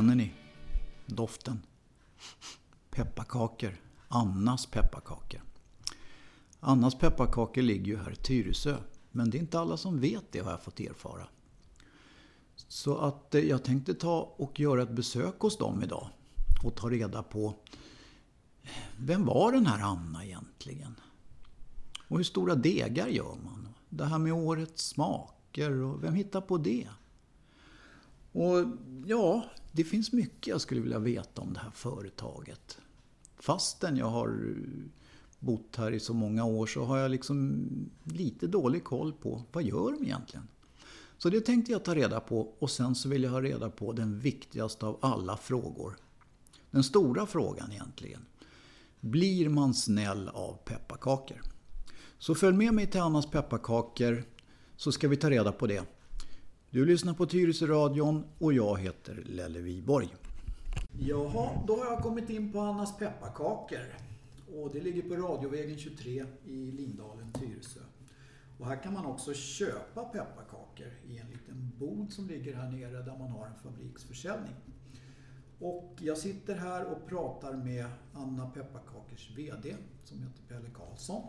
Känner 0.00 0.14
ni 0.14 0.32
doften? 1.06 1.60
Pepparkakor. 2.90 3.80
Annas 4.08 4.66
pepparkakor. 4.66 5.42
Annas 6.60 6.94
pepparkakor 6.94 7.62
ligger 7.62 7.86
ju 7.86 7.96
här 7.96 8.12
i 8.12 8.16
Tyresö. 8.16 8.76
Men 9.10 9.30
det 9.30 9.38
är 9.38 9.40
inte 9.40 9.60
alla 9.60 9.76
som 9.76 10.00
vet 10.00 10.32
det 10.32 10.38
har 10.38 10.50
jag 10.50 10.62
fått 10.62 10.80
erfara. 10.80 11.28
Så 12.56 12.98
att 12.98 13.34
eh, 13.34 13.40
jag 13.40 13.64
tänkte 13.64 13.94
ta 13.94 14.34
och 14.36 14.60
göra 14.60 14.82
ett 14.82 14.90
besök 14.90 15.34
hos 15.38 15.58
dem 15.58 15.82
idag. 15.82 16.08
Och 16.64 16.74
ta 16.74 16.90
reda 16.90 17.22
på 17.22 17.54
eh, 18.62 18.70
vem 18.98 19.24
var 19.24 19.52
den 19.52 19.66
här 19.66 19.82
Anna 19.82 20.24
egentligen? 20.24 20.94
Och 22.08 22.16
hur 22.16 22.24
stora 22.24 22.54
degar 22.54 23.06
gör 23.08 23.36
man? 23.44 23.68
Det 23.88 24.04
här 24.04 24.18
med 24.18 24.32
årets 24.32 24.88
smaker 24.88 25.70
och 25.82 26.04
vem 26.04 26.14
hittar 26.14 26.40
på 26.40 26.58
det? 26.58 26.88
Och 28.32 28.66
ja, 29.06 29.44
det 29.72 29.84
finns 29.84 30.12
mycket 30.12 30.46
jag 30.46 30.60
skulle 30.60 30.80
vilja 30.80 30.98
veta 30.98 31.42
om 31.42 31.52
det 31.52 31.60
här 31.60 31.70
företaget. 31.70 32.78
Fastän 33.36 33.96
jag 33.96 34.06
har 34.06 34.28
eh, 34.28 34.90
bott 35.38 35.76
här 35.76 35.92
i 35.92 36.00
så 36.00 36.14
många 36.14 36.44
år 36.44 36.66
så 36.66 36.84
har 36.84 36.98
jag 36.98 37.10
liksom 37.10 37.66
lite 38.04 38.46
dålig 38.46 38.84
koll 38.84 39.12
på 39.12 39.42
vad 39.52 39.62
gör 39.62 39.92
de 39.92 40.04
egentligen? 40.04 40.48
Så 41.18 41.30
det 41.30 41.40
tänkte 41.40 41.72
jag 41.72 41.84
ta 41.84 41.94
reda 41.94 42.20
på 42.20 42.54
och 42.58 42.70
sen 42.70 42.94
så 42.94 43.08
vill 43.08 43.22
jag 43.22 43.30
ha 43.30 43.42
reda 43.42 43.70
på 43.70 43.92
den 43.92 44.20
viktigaste 44.20 44.86
av 44.86 44.98
alla 45.00 45.36
frågor. 45.36 45.96
Den 46.70 46.84
stora 46.84 47.26
frågan 47.26 47.72
egentligen. 47.72 48.26
Blir 49.00 49.48
man 49.48 49.74
snäll 49.74 50.28
av 50.28 50.58
pepparkakor? 50.64 51.42
Så 52.18 52.34
följ 52.34 52.56
med 52.56 52.74
mig 52.74 52.86
till 52.86 53.00
Annas 53.00 53.30
pepparkakor 53.30 54.24
så 54.76 54.92
ska 54.92 55.08
vi 55.08 55.16
ta 55.16 55.30
reda 55.30 55.52
på 55.52 55.66
det. 55.66 55.99
Du 56.72 56.86
lyssnar 56.86 57.14
på 57.14 57.26
Tyresö 57.26 57.66
radion 57.66 58.24
och 58.38 58.52
jag 58.52 58.80
heter 58.80 59.22
Lelle 59.26 59.58
Viborg. 59.58 60.08
Jaha, 60.98 61.64
då 61.66 61.76
har 61.76 61.84
jag 61.84 62.02
kommit 62.02 62.30
in 62.30 62.52
på 62.52 62.60
Annas 62.60 62.98
pepparkakor. 62.98 63.94
Och 64.54 64.70
det 64.72 64.80
ligger 64.80 65.02
på 65.02 65.14
Radiovägen 65.14 65.78
23 65.78 66.24
i 66.44 66.70
Lindalen, 66.70 67.32
Tyresö. 67.32 67.80
Och 68.58 68.66
här 68.66 68.82
kan 68.82 68.92
man 68.92 69.06
också 69.06 69.34
köpa 69.34 70.04
pepparkakor 70.04 70.86
i 71.08 71.18
en 71.18 71.26
liten 71.26 71.72
bod 71.78 72.12
som 72.12 72.28
ligger 72.28 72.54
här 72.54 72.70
nere 72.70 73.02
där 73.02 73.18
man 73.18 73.30
har 73.30 73.46
en 73.46 73.62
fabriksförsäljning. 73.62 74.54
Och 75.58 75.94
jag 76.00 76.18
sitter 76.18 76.56
här 76.56 76.84
och 76.84 77.08
pratar 77.08 77.52
med 77.52 77.86
Anna 78.14 78.46
Pepparkakers 78.46 79.30
VD 79.36 79.76
som 80.04 80.18
heter 80.18 80.42
Pelle 80.48 80.70
Karlsson. 80.74 81.22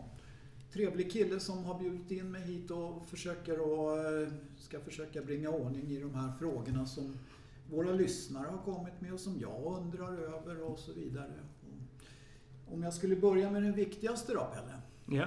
Trevlig 0.72 1.12
kille 1.12 1.40
som 1.40 1.64
har 1.64 1.78
bjudit 1.78 2.10
in 2.10 2.30
mig 2.32 2.42
hit 2.42 2.70
och 2.70 3.06
försöker 3.08 3.60
och, 3.60 3.98
eh, 3.98 4.28
ska 4.58 4.80
försöka 4.80 5.22
bringa 5.22 5.50
ordning 5.50 5.90
i 5.90 6.00
de 6.00 6.14
här 6.14 6.32
frågorna 6.38 6.86
som 6.86 7.18
våra 7.70 7.92
lyssnare 7.92 8.46
har 8.50 8.58
kommit 8.74 9.00
med 9.00 9.12
och 9.12 9.20
som 9.20 9.40
jag 9.40 9.78
undrar 9.78 10.12
över 10.12 10.62
och 10.62 10.78
så 10.78 10.92
vidare. 10.92 11.32
Om 12.70 12.82
jag 12.82 12.94
skulle 12.94 13.16
börja 13.16 13.50
med 13.50 13.62
den 13.62 13.72
viktigaste 13.72 14.32
då 14.32 14.44
Pelle? 14.54 14.80
Ja. 15.20 15.26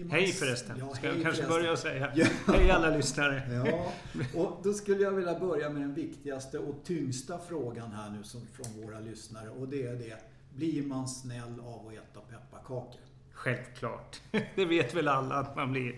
Man- 0.00 0.10
Hej 0.10 0.26
förresten. 0.26 0.76
Ja, 0.78 0.94
Ska 0.94 1.06
jag 1.06 1.14
kanske 1.22 1.42
förresten. 1.42 1.48
börja 1.48 1.76
säga. 1.76 2.12
Ja. 2.14 2.26
Hej 2.46 2.70
alla 2.70 2.96
lyssnare. 2.96 3.42
Ja, 3.66 3.92
och 4.40 4.56
då 4.64 4.72
skulle 4.72 5.02
jag 5.02 5.10
vilja 5.10 5.38
börja 5.38 5.70
med 5.70 5.82
den 5.82 5.94
viktigaste 5.94 6.58
och 6.58 6.74
tyngsta 6.84 7.38
frågan 7.38 7.92
här 7.92 8.10
nu 8.10 8.22
som 8.22 8.40
från 8.46 8.82
våra 8.84 9.00
lyssnare 9.00 9.50
och 9.50 9.68
det 9.68 9.86
är 9.86 9.94
det. 9.94 10.18
Blir 10.56 10.82
man 10.82 11.08
snäll 11.08 11.60
av 11.60 11.86
att 11.88 11.92
äta 11.94 12.20
pepparkakor? 12.20 13.00
Självklart. 13.34 14.20
Det 14.54 14.64
vet 14.64 14.94
väl 14.94 15.08
alla 15.08 15.34
att 15.34 15.56
man 15.56 15.72
blir. 15.72 15.94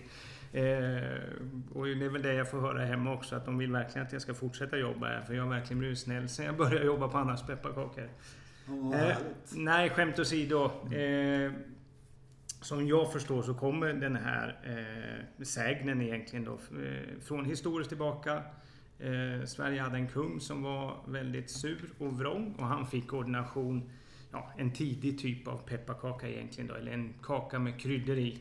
Eh, 0.51 1.19
och 1.73 1.85
det 1.85 2.05
är 2.05 2.09
väl 2.09 2.21
det 2.21 2.33
jag 2.33 2.51
får 2.51 2.61
höra 2.61 2.85
hemma 2.85 3.13
också. 3.13 3.35
Att 3.35 3.45
de 3.45 3.57
vill 3.57 3.71
verkligen 3.71 4.07
att 4.07 4.13
jag 4.13 4.21
ska 4.21 4.33
fortsätta 4.33 4.77
jobba 4.77 5.07
här. 5.07 5.21
För 5.21 5.33
jag 5.33 5.43
har 5.43 5.49
verkligen 5.49 5.79
blivit 5.79 5.99
snäll 5.99 6.29
sen 6.29 6.45
jag 6.45 6.57
började 6.57 6.85
jobba 6.85 7.07
på 7.07 7.17
Annas 7.17 7.47
pepparkakor. 7.47 8.09
Vad 8.65 8.93
Eh, 8.93 9.17
nej, 9.55 9.89
skämt 9.89 10.19
åsido. 10.19 10.65
Eh, 10.93 11.51
som 12.61 12.87
jag 12.87 13.13
förstår 13.13 13.41
så 13.41 13.53
kommer 13.53 13.93
den 13.93 14.15
här 14.15 14.59
eh, 14.63 15.43
sägnen 15.43 16.01
egentligen 16.01 16.45
då 16.45 16.53
eh, 16.53 17.21
från 17.21 17.45
historiskt 17.45 17.89
tillbaka. 17.89 18.43
Eh, 18.99 19.45
Sverige 19.45 19.81
hade 19.81 19.97
en 19.97 20.07
kung 20.07 20.39
som 20.39 20.63
var 20.63 20.97
väldigt 21.07 21.49
sur 21.49 21.89
och 21.97 22.19
vrång 22.19 22.55
och 22.59 22.65
han 22.65 22.87
fick 22.87 23.13
ordination, 23.13 23.89
ja, 24.37 24.51
en 24.57 24.71
tidig 24.71 25.19
typ 25.19 25.47
av 25.47 25.57
pepparkaka 25.57 26.29
egentligen 26.29 26.67
då, 26.67 26.75
eller 26.75 26.91
en 26.91 27.13
kaka 27.23 27.59
med 27.59 27.81
kryddor 27.81 28.17
i. 28.17 28.39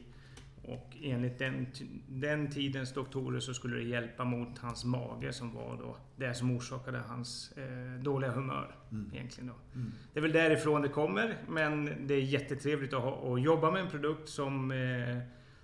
Och 0.63 0.97
enligt 1.03 1.39
den, 1.39 1.67
den 2.09 2.51
tidens 2.51 2.93
doktorer 2.93 3.41
så 3.41 3.55
skulle 3.55 3.77
det 3.77 3.83
hjälpa 3.83 4.25
mot 4.25 4.59
hans 4.59 4.85
mage 4.85 5.33
som 5.33 5.55
var 5.55 5.77
då 5.77 5.97
det 6.17 6.35
som 6.35 6.57
orsakade 6.57 6.99
hans 6.99 7.53
eh, 7.53 8.01
dåliga 8.01 8.31
humör. 8.31 8.75
Egentligen 9.13 9.47
då. 9.47 9.79
Mm. 9.79 9.93
Det 10.13 10.19
är 10.21 10.23
väl 10.23 10.33
därifrån 10.33 10.83
det 10.83 10.89
kommer, 10.89 11.37
men 11.49 12.07
det 12.07 12.15
är 12.15 12.21
jättetrevligt 12.21 12.93
att, 12.93 13.03
ha, 13.03 13.35
att 13.35 13.43
jobba 13.43 13.71
med 13.71 13.83
en 13.83 13.91
produkt 13.91 14.29
som, 14.29 14.71
eh, 14.71 15.19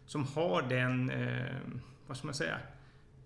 som 0.07 0.25
har 0.25 0.63
den, 0.63 1.11
eh, 1.11 1.57
vad 2.07 2.17
ska 2.17 2.27
man 2.27 2.35
säga, 2.35 2.59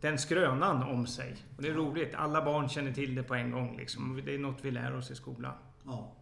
den 0.00 0.18
skrönan 0.18 0.82
om 0.82 1.06
sig. 1.06 1.36
Och 1.56 1.62
det 1.62 1.68
är 1.68 1.74
roligt, 1.74 2.14
alla 2.14 2.44
barn 2.44 2.68
känner 2.68 2.92
till 2.92 3.14
det 3.14 3.22
på 3.22 3.34
en 3.34 3.50
gång. 3.50 3.76
Liksom. 3.76 4.22
Det 4.24 4.34
är 4.34 4.38
något 4.38 4.64
vi 4.64 4.70
lär 4.70 4.96
oss 4.96 5.10
i 5.10 5.14
skolan. 5.14 5.54
Ja. 5.84 6.12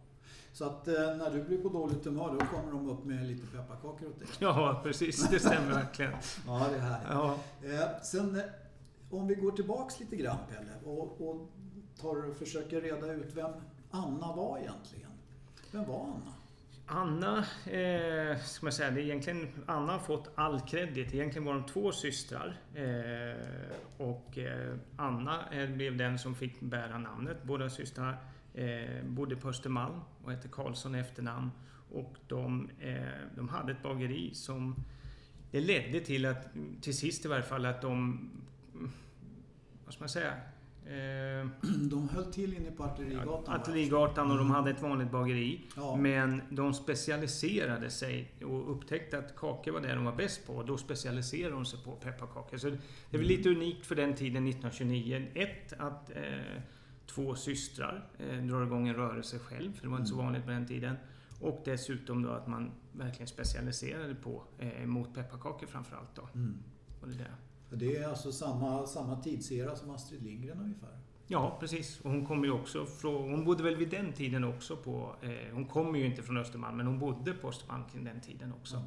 Så 0.55 0.65
att 0.65 0.87
eh, 0.87 0.93
när 0.93 1.31
du 1.31 1.43
blir 1.43 1.57
på 1.57 1.69
dåligt 1.69 2.05
humör 2.05 2.37
då 2.39 2.45
kommer 2.45 2.71
de 2.71 2.89
upp 2.89 3.05
med 3.05 3.27
lite 3.27 3.47
pepparkakor 3.47 4.07
åt 4.07 4.19
dig. 4.19 4.27
Ja, 4.39 4.81
precis. 4.83 5.29
Det 5.29 5.39
stämmer 5.39 5.71
verkligen. 5.71 6.11
Ja, 6.47 6.67
det 6.71 6.75
är 6.75 6.79
härligt. 6.79 7.07
Ja. 7.09 7.37
Eh, 7.63 8.01
sen 8.03 8.35
eh, 8.35 8.43
om 9.09 9.27
vi 9.27 9.35
går 9.35 9.51
tillbaks 9.51 9.99
lite 9.99 10.15
grann 10.15 10.37
Pelle 10.49 10.71
och, 10.85 11.29
och 11.29 11.51
tar 12.01 12.29
och 12.29 12.35
försöker 12.35 12.81
reda 12.81 13.13
ut 13.13 13.31
vem 13.35 13.51
Anna 13.91 14.35
var 14.35 14.57
egentligen. 14.57 15.11
Vem 15.71 15.85
var 15.85 16.03
Anna? 16.03 16.33
Anna, 16.87 17.37
eh, 17.71 18.37
ska 18.39 18.65
man 18.65 18.73
säga, 18.73 18.91
det 18.91 19.01
är 19.01 19.03
egentligen 19.03 19.47
Anna 19.65 19.91
har 19.91 19.99
fått 19.99 20.29
all 20.35 20.61
kredit. 20.61 21.13
Egentligen 21.13 21.45
var 21.45 21.53
de 21.53 21.65
två 21.65 21.91
systrar. 21.91 22.57
Eh, 22.73 24.07
och 24.07 24.37
eh, 24.37 24.75
Anna 24.95 25.53
eh, 25.53 25.69
blev 25.69 25.97
den 25.97 26.19
som 26.19 26.35
fick 26.35 26.61
bära 26.61 26.97
namnet. 26.97 27.37
Båda 27.43 27.69
systrarna 27.69 28.17
eh, 28.55 29.05
bodde 29.05 29.35
på 29.35 29.49
Östermalm 29.49 29.99
och 30.23 30.31
hette 30.31 30.47
Karlsson 30.47 30.95
i 30.95 30.99
efternamn. 30.99 31.51
Och 31.91 32.15
de, 32.27 32.69
eh, 32.79 33.05
de 33.35 33.49
hade 33.49 33.71
ett 33.71 33.83
bageri 33.83 34.33
som 34.33 34.75
det 35.51 35.61
ledde 35.61 35.99
till 35.99 36.25
att, 36.25 36.47
till 36.81 36.97
sist 36.97 37.25
i 37.25 37.27
varje 37.27 37.43
fall, 37.43 37.65
att 37.65 37.81
de... 37.81 38.19
Vad 39.85 39.93
ska 39.93 40.01
man 40.01 40.09
säga? 40.09 40.33
Eh, 40.85 41.47
De 41.89 42.09
höll 42.09 42.25
till 42.25 42.53
inne 42.53 42.71
på 42.71 42.83
Artillerigatan. 42.83 43.55
Artillerigatan 43.55 44.31
och 44.31 44.37
de 44.37 44.51
hade 44.51 44.71
ett 44.71 44.81
vanligt 44.81 45.11
bageri. 45.11 45.61
Ja. 45.75 45.95
Men 45.95 46.41
de 46.49 46.73
specialiserade 46.73 47.89
sig 47.89 48.31
och 48.43 48.71
upptäckte 48.71 49.17
att 49.17 49.35
kakor 49.35 49.71
var 49.71 49.81
det 49.81 49.95
de 49.95 50.05
var 50.05 50.15
bäst 50.15 50.47
på. 50.47 50.63
Då 50.63 50.77
specialiserade 50.77 51.55
de 51.55 51.65
sig 51.65 51.79
på 51.83 51.91
pepparkakor. 51.91 52.57
Så 52.57 52.69
det 52.69 52.77
är 53.11 53.17
väl 53.17 53.27
lite 53.27 53.49
unikt 53.49 53.85
för 53.85 53.95
den 53.95 54.15
tiden, 54.15 54.47
1929. 54.47 55.27
Ett, 55.33 55.73
att 55.73 56.09
eh, 56.09 56.61
två 57.07 57.35
systrar 57.35 58.09
eh, 58.17 58.37
drar 58.37 58.65
igång 58.65 58.87
en 58.87 58.95
rörelse 58.95 59.39
själv, 59.39 59.73
för 59.73 59.81
det 59.81 59.89
var 59.89 59.97
inte 59.97 60.09
så 60.09 60.15
vanligt 60.15 60.45
på 60.45 60.51
den 60.51 60.67
tiden. 60.67 60.95
Och 61.41 61.61
dessutom 61.65 62.21
då 62.21 62.29
att 62.29 62.47
man 62.47 62.71
verkligen 62.91 63.27
specialiserade 63.27 64.15
på 64.15 64.43
eh, 64.59 64.85
mot 64.85 65.13
pepparkakor 65.13 65.67
framförallt. 65.67 66.15
Då. 66.15 66.29
Mm. 66.33 66.57
Och 67.01 67.07
det 67.07 67.15
där. 67.15 67.35
Det 67.69 67.97
är 67.97 68.07
alltså 68.07 68.31
samma, 68.31 68.87
samma 68.87 69.21
tidsera 69.21 69.75
som 69.75 69.89
Astrid 69.89 70.23
Lindgren 70.23 70.59
ungefär. 70.59 70.99
Ja, 71.27 71.57
precis. 71.59 71.99
Och 72.01 72.11
hon 72.11 72.25
kommer 72.25 72.51
också 72.51 72.85
från... 72.85 73.31
Hon 73.31 73.45
bodde 73.45 73.63
väl 73.63 73.75
vid 73.75 73.89
den 73.89 74.13
tiden 74.13 74.43
också 74.43 74.77
på... 74.77 75.15
Eh, 75.21 75.53
hon 75.53 75.65
kommer 75.65 75.99
ju 75.99 76.05
inte 76.05 76.23
från 76.23 76.37
Östermalm, 76.37 76.77
men 76.77 76.87
hon 76.87 76.99
bodde 76.99 77.33
på 77.33 77.49
Östermalm 77.49 77.83
kring 77.91 78.03
den 78.03 78.21
tiden 78.21 78.53
också. 78.53 78.83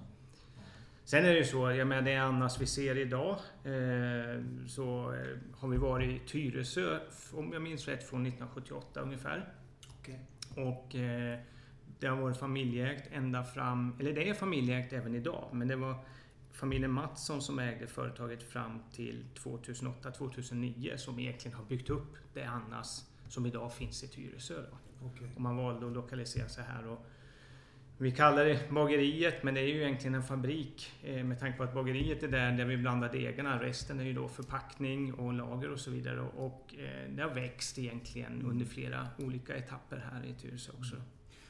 Sen 1.09 1.25
är 1.25 1.33
det 1.33 1.39
ju 1.39 1.45
så, 1.45 1.71
jag 1.71 1.89
menar 1.89 2.03
det 2.03 2.13
är 2.13 2.21
Annas 2.21 2.61
vi 2.61 2.67
ser 2.67 2.99
idag. 2.99 3.39
Eh, 3.65 4.43
så 4.67 5.13
eh, 5.13 5.39
har 5.59 5.69
vi 5.69 5.77
varit 5.77 6.11
i 6.11 6.29
Tyresö, 6.29 6.99
om 7.33 7.53
jag 7.53 7.63
minns 7.63 7.89
rätt, 7.89 8.09
från 8.09 8.27
1978 8.27 9.01
ungefär. 9.01 9.53
Okej. 9.99 10.21
Och 10.57 10.95
eh, 10.95 11.39
det 11.99 12.07
har 12.07 12.17
varit 12.17 12.37
familjeägt 12.37 13.09
ända 13.13 13.45
fram... 13.45 13.97
Eller 14.01 14.13
det 14.13 14.29
är 14.29 14.35
familjeägt 14.35 14.93
även 14.93 15.15
idag, 15.15 15.49
men 15.53 15.69
det 15.69 15.77
var 15.77 15.95
familjen 16.53 16.91
Mattsson 16.91 17.43
som 17.43 17.59
ägde 17.59 17.87
företaget 17.87 18.43
fram 18.43 18.83
till 18.93 19.25
2008-2009 19.35 20.97
som 20.97 21.19
egentligen 21.19 21.57
har 21.57 21.65
byggt 21.65 21.91
upp 21.91 22.17
det 22.35 22.45
Annas 22.45 23.11
som 23.29 23.47
idag 23.47 23.73
finns 23.73 24.05
i 24.05 24.09
Tyresö. 24.09 24.55
Då. 24.55 25.07
Okej. 25.07 25.33
Och 25.35 25.41
man 25.41 25.57
valde 25.57 25.87
att 25.87 25.93
lokalisera 25.93 26.49
sig 26.49 26.65
här. 26.65 26.87
Och 26.87 27.07
vi 28.01 28.11
kallar 28.11 28.45
det 28.45 28.71
bageriet, 28.71 29.43
men 29.43 29.55
det 29.55 29.61
är 29.61 29.67
ju 29.67 29.83
egentligen 29.83 30.15
en 30.15 30.23
fabrik 30.23 30.93
eh, 31.03 31.25
med 31.25 31.41
tanke 31.41 31.59
på 31.59 31.65
att 31.65 31.75
bageriet 31.75 32.23
är 32.23 32.29
där, 32.29 32.53
där 32.53 32.65
vi 32.65 32.77
blandar 32.77 33.13
degarna. 33.13 33.63
Resten 33.63 34.01
är 34.01 34.05
ju 34.05 34.13
då 34.13 34.29
förpackning 34.29 35.15
och 35.15 35.33
lager 35.33 35.71
och 35.71 35.81
så 35.81 35.91
vidare. 35.91 36.21
Och 36.21 36.75
eh, 36.79 37.11
det 37.11 37.23
har 37.23 37.35
växt 37.35 37.79
egentligen 37.79 38.43
under 38.43 38.67
flera 38.67 39.09
olika 39.19 39.57
etapper 39.57 40.05
här 40.13 40.25
i 40.25 40.35
Tyresö 40.35 40.73
också. 40.79 40.97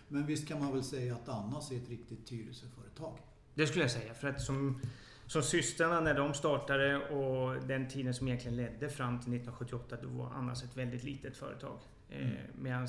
Men 0.08 0.26
visst 0.26 0.48
kan 0.48 0.58
man 0.58 0.72
väl 0.72 0.82
säga 0.82 1.14
att 1.14 1.28
Annas 1.28 1.70
är 1.70 1.76
ett 1.76 1.88
riktigt 1.88 2.26
Tyresöföretag? 2.26 3.18
Det 3.54 3.66
skulle 3.66 3.84
jag 3.84 3.90
säga. 3.90 4.14
För 4.14 4.28
att 4.28 4.40
som, 4.40 4.80
som 5.26 5.42
systrarna 5.42 6.00
när 6.00 6.14
de 6.14 6.34
startade 6.34 6.96
och 6.96 7.66
den 7.66 7.88
tiden 7.88 8.14
som 8.14 8.28
egentligen 8.28 8.56
ledde 8.56 8.88
fram 8.88 9.20
till 9.20 9.34
1978, 9.34 9.96
då 10.02 10.08
var 10.08 10.30
Annas 10.30 10.64
ett 10.64 10.76
väldigt 10.76 11.04
litet 11.04 11.36
företag. 11.36 11.78
Eh, 12.10 12.28
Medan 12.54 12.88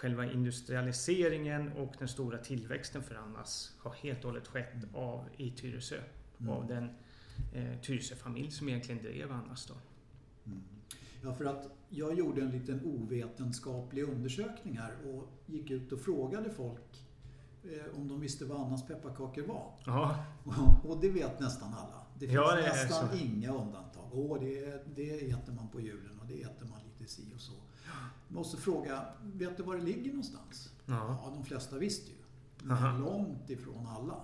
själva 0.00 0.32
industrialiseringen 0.32 1.72
och 1.72 1.94
den 1.98 2.08
stora 2.08 2.38
tillväxten 2.38 3.02
för 3.02 3.14
Annas 3.14 3.74
har 3.78 3.92
helt 3.92 4.24
och 4.24 4.30
hållet 4.30 4.48
skett 4.48 4.94
av 4.94 5.24
i 5.36 5.50
Tyresö. 5.50 6.00
Mm. 6.38 6.52
Av 6.52 6.66
den 6.66 6.90
eh, 7.54 7.80
Tyresö-familj 7.80 8.50
som 8.50 8.68
egentligen 8.68 9.02
drev 9.02 9.32
Annas 9.32 9.66
då. 9.66 9.74
Mm. 10.46 10.62
Ja, 11.22 11.34
för 11.34 11.44
att 11.44 11.68
jag 11.88 12.18
gjorde 12.18 12.40
en 12.40 12.50
liten 12.50 12.84
ovetenskaplig 12.84 14.02
undersökning 14.02 14.78
här 14.78 14.92
och 15.06 15.28
gick 15.46 15.70
ut 15.70 15.92
och 15.92 16.00
frågade 16.00 16.50
folk 16.50 17.04
om 17.96 18.08
de 18.08 18.20
visste 18.20 18.44
vad 18.44 18.60
Annas 18.60 18.86
pepparkakor 18.86 19.42
var. 19.42 19.72
Ja, 19.86 20.24
Och 20.84 21.00
det 21.00 21.10
vet 21.10 21.40
nästan 21.40 21.74
alla. 21.74 22.02
Det 22.14 22.26
finns 22.26 22.32
Ja, 22.32 22.56
det 22.56 22.62
nästan 22.62 23.18
inga 23.18 23.52
undantag. 23.54 24.04
Åh, 24.12 24.40
det, 24.40 24.84
det 24.96 25.30
äter 25.30 25.52
man 25.52 25.68
på 25.68 25.80
julen 25.80 26.20
och 26.20 26.26
det 26.26 26.42
äter 26.42 26.66
man 26.66 26.78
lite 26.84 27.12
si 27.12 27.32
och 27.36 27.40
så. 27.40 27.52
Måste 28.28 28.56
fråga, 28.56 29.04
vet 29.22 29.56
du 29.56 29.62
var 29.62 29.76
det 29.76 29.82
ligger 29.82 30.10
någonstans? 30.10 30.72
ja. 30.86 31.18
Ja, 31.24 31.30
de 31.34 31.44
flesta 31.44 31.78
visste 31.78 32.10
ju. 32.10 32.16
Aha. 32.70 32.92
Men 32.92 33.00
långt 33.00 33.50
ifrån 33.50 33.86
alla. 33.86 34.14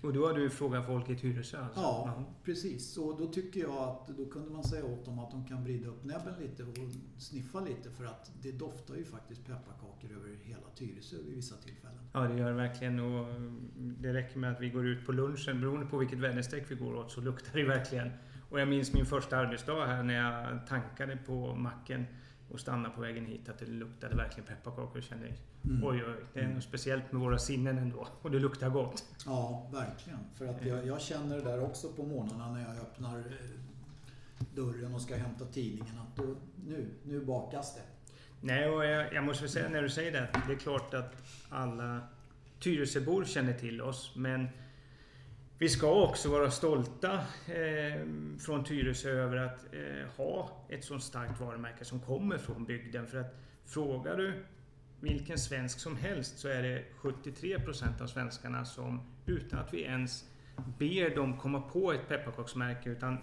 Och 0.00 0.12
då 0.12 0.26
har 0.26 0.34
du 0.34 0.50
frågat 0.50 0.86
folk 0.86 1.10
i 1.10 1.16
Tyresö 1.16 1.58
alltså? 1.58 1.80
Ja, 1.80 2.24
precis. 2.44 2.96
Och 2.96 3.18
då 3.18 3.26
tycker 3.26 3.60
jag 3.60 3.76
att 3.76 4.08
då 4.08 4.26
kunde 4.26 4.50
man 4.50 4.64
säga 4.64 4.84
åt 4.84 5.04
dem 5.04 5.18
att 5.18 5.30
de 5.30 5.46
kan 5.46 5.64
vrida 5.64 5.88
upp 5.88 6.04
näbben 6.04 6.34
lite 6.40 6.62
och 6.62 6.76
sniffa 7.18 7.60
lite 7.60 7.90
för 7.90 8.04
att 8.04 8.32
det 8.42 8.52
doftar 8.52 8.94
ju 8.94 9.04
faktiskt 9.04 9.46
pepparkakor 9.46 10.12
över 10.16 10.36
hela 10.42 10.68
Tyresö 10.74 11.16
vid 11.26 11.34
vissa 11.34 11.56
tillfällen. 11.56 11.98
Ja, 12.12 12.20
det 12.20 12.38
gör 12.38 12.50
det 12.50 12.56
verkligen. 12.56 13.00
Och 13.00 13.26
det 13.76 14.12
räcker 14.12 14.38
med 14.38 14.52
att 14.52 14.60
vi 14.60 14.68
går 14.68 14.86
ut 14.86 15.06
på 15.06 15.12
lunchen. 15.12 15.60
Beroende 15.60 15.86
på 15.86 15.98
vilket 15.98 16.18
väderstreck 16.18 16.70
vi 16.70 16.74
går 16.74 16.94
åt 16.94 17.10
så 17.10 17.20
luktar 17.20 17.58
det 17.58 17.64
verkligen. 17.64 18.10
Och 18.50 18.60
jag 18.60 18.68
minns 18.68 18.92
min 18.92 19.06
första 19.06 19.36
arbetsdag 19.36 19.86
här 19.86 20.02
när 20.02 20.14
jag 20.14 20.66
tankade 20.66 21.16
på 21.16 21.54
macken 21.54 22.06
och 22.50 22.60
stannade 22.60 22.94
på 22.94 23.00
vägen 23.00 23.26
hit. 23.26 23.48
Att 23.48 23.58
det 23.58 23.66
luktade 23.66 24.16
verkligen 24.16 24.46
pepparkakor. 24.46 24.90
Jag 24.94 25.04
kände 25.04 25.32
Mm. 25.64 25.84
oj, 25.84 26.04
oj, 26.06 26.14
det 26.32 26.40
är 26.40 26.48
något 26.48 26.64
speciellt 26.64 27.12
med 27.12 27.20
våra 27.20 27.38
sinnen 27.38 27.78
ändå. 27.78 28.08
Och 28.22 28.30
det 28.30 28.38
luktar 28.38 28.68
gott. 28.70 29.04
Ja, 29.26 29.68
verkligen. 29.72 30.18
För 30.34 30.46
att 30.46 30.66
jag, 30.66 30.86
jag 30.86 31.00
känner 31.00 31.36
det 31.36 31.42
där 31.42 31.62
också 31.62 31.88
på 31.92 32.02
morgnarna 32.02 32.50
när 32.52 32.60
jag 32.60 32.76
öppnar 32.76 33.18
eh, 33.18 33.24
dörren 34.54 34.94
och 34.94 35.00
ska 35.02 35.16
hämta 35.16 35.44
tidningen 35.44 35.98
att 35.98 36.16
då, 36.16 36.34
nu, 36.66 36.86
nu 37.02 37.24
bakas 37.24 37.74
det. 37.74 37.80
Nej, 38.40 38.68
och 38.68 38.84
jag, 38.84 39.14
jag 39.14 39.24
måste 39.24 39.42
väl 39.44 39.50
säga 39.50 39.68
när 39.68 39.82
du 39.82 39.90
säger 39.90 40.12
det. 40.12 40.28
Det 40.46 40.52
är 40.52 40.56
klart 40.58 40.94
att 40.94 41.22
alla 41.48 42.00
Tyresöbor 42.60 43.24
känner 43.24 43.52
till 43.52 43.82
oss. 43.82 44.12
Men 44.16 44.48
vi 45.58 45.68
ska 45.68 46.02
också 46.04 46.30
vara 46.30 46.50
stolta 46.50 47.14
eh, 47.46 48.02
från 48.38 48.64
Tyresö 48.64 49.10
över 49.10 49.36
att 49.36 49.74
eh, 49.74 50.08
ha 50.16 50.66
ett 50.68 50.84
så 50.84 50.98
starkt 50.98 51.40
varumärke 51.40 51.84
som 51.84 52.00
kommer 52.00 52.38
från 52.38 52.64
bygden. 52.64 53.06
För 53.06 53.18
att 53.18 53.34
frågar 53.64 54.16
du 54.16 54.44
vilken 55.00 55.38
svensk 55.38 55.80
som 55.80 55.96
helst 55.96 56.38
så 56.38 56.48
är 56.48 56.62
det 56.62 56.84
73 56.96 57.60
procent 57.60 58.00
av 58.00 58.06
svenskarna 58.06 58.64
som 58.64 59.00
utan 59.26 59.58
att 59.58 59.74
vi 59.74 59.82
ens 59.82 60.24
ber 60.78 61.14
dem 61.14 61.38
komma 61.38 61.60
på 61.60 61.92
ett 61.92 62.08
pepparkaksmärke 62.08 62.90
utan 62.90 63.18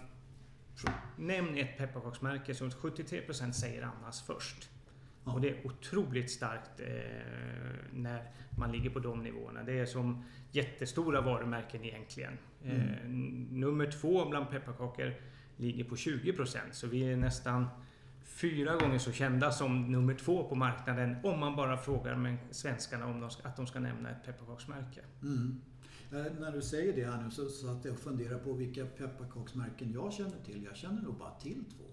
Nämn 1.16 1.58
ett 1.58 1.78
pepparkaksmärke 1.78 2.54
som 2.54 2.70
73 2.70 3.20
procent 3.20 3.54
säger 3.54 3.82
Annas 3.82 4.22
först. 4.22 4.70
Ja. 5.26 5.32
Och 5.32 5.40
det 5.40 5.50
är 5.50 5.66
otroligt 5.66 6.30
starkt 6.30 6.80
eh, 6.80 6.86
när 7.92 8.30
man 8.58 8.72
ligger 8.72 8.90
på 8.90 8.98
de 8.98 9.22
nivåerna. 9.22 9.62
Det 9.62 9.78
är 9.78 9.86
som 9.86 10.24
jättestora 10.52 11.20
varumärken 11.20 11.84
egentligen. 11.84 12.38
Eh, 12.64 13.08
nummer 13.50 13.90
två 13.90 14.28
bland 14.28 14.50
pepparkakor 14.50 15.14
ligger 15.56 15.84
på 15.84 15.94
20%. 15.94 16.58
Så 16.72 16.86
vi 16.86 17.12
är 17.12 17.16
nästan 17.16 17.66
fyra 18.24 18.76
gånger 18.76 18.98
så 18.98 19.12
kända 19.12 19.52
som 19.52 19.92
nummer 19.92 20.14
två 20.14 20.48
på 20.48 20.54
marknaden 20.54 21.16
om 21.22 21.40
man 21.40 21.56
bara 21.56 21.76
frågar 21.76 22.16
med 22.16 22.36
svenskarna 22.50 23.06
om 23.06 23.20
de 23.20 23.30
att 23.42 23.56
de 23.56 23.66
ska 23.66 23.80
nämna 23.80 24.10
ett 24.10 24.24
pepparkaksmärke. 24.24 25.00
Mm. 25.22 25.60
Eh, 26.12 26.32
när 26.40 26.52
du 26.52 26.62
säger 26.62 26.96
det 26.96 27.04
här 27.04 27.22
nu 27.22 27.30
så 27.30 27.48
satt 27.48 27.84
jag 27.84 27.94
och 27.94 28.00
funderade 28.00 28.38
på 28.38 28.52
vilka 28.52 28.86
pepparkaksmärken 28.86 29.92
jag 29.92 30.12
känner 30.12 30.44
till. 30.44 30.64
Jag 30.64 30.76
känner 30.76 31.02
nog 31.02 31.14
bara 31.18 31.34
till 31.34 31.64
två. 31.76 31.84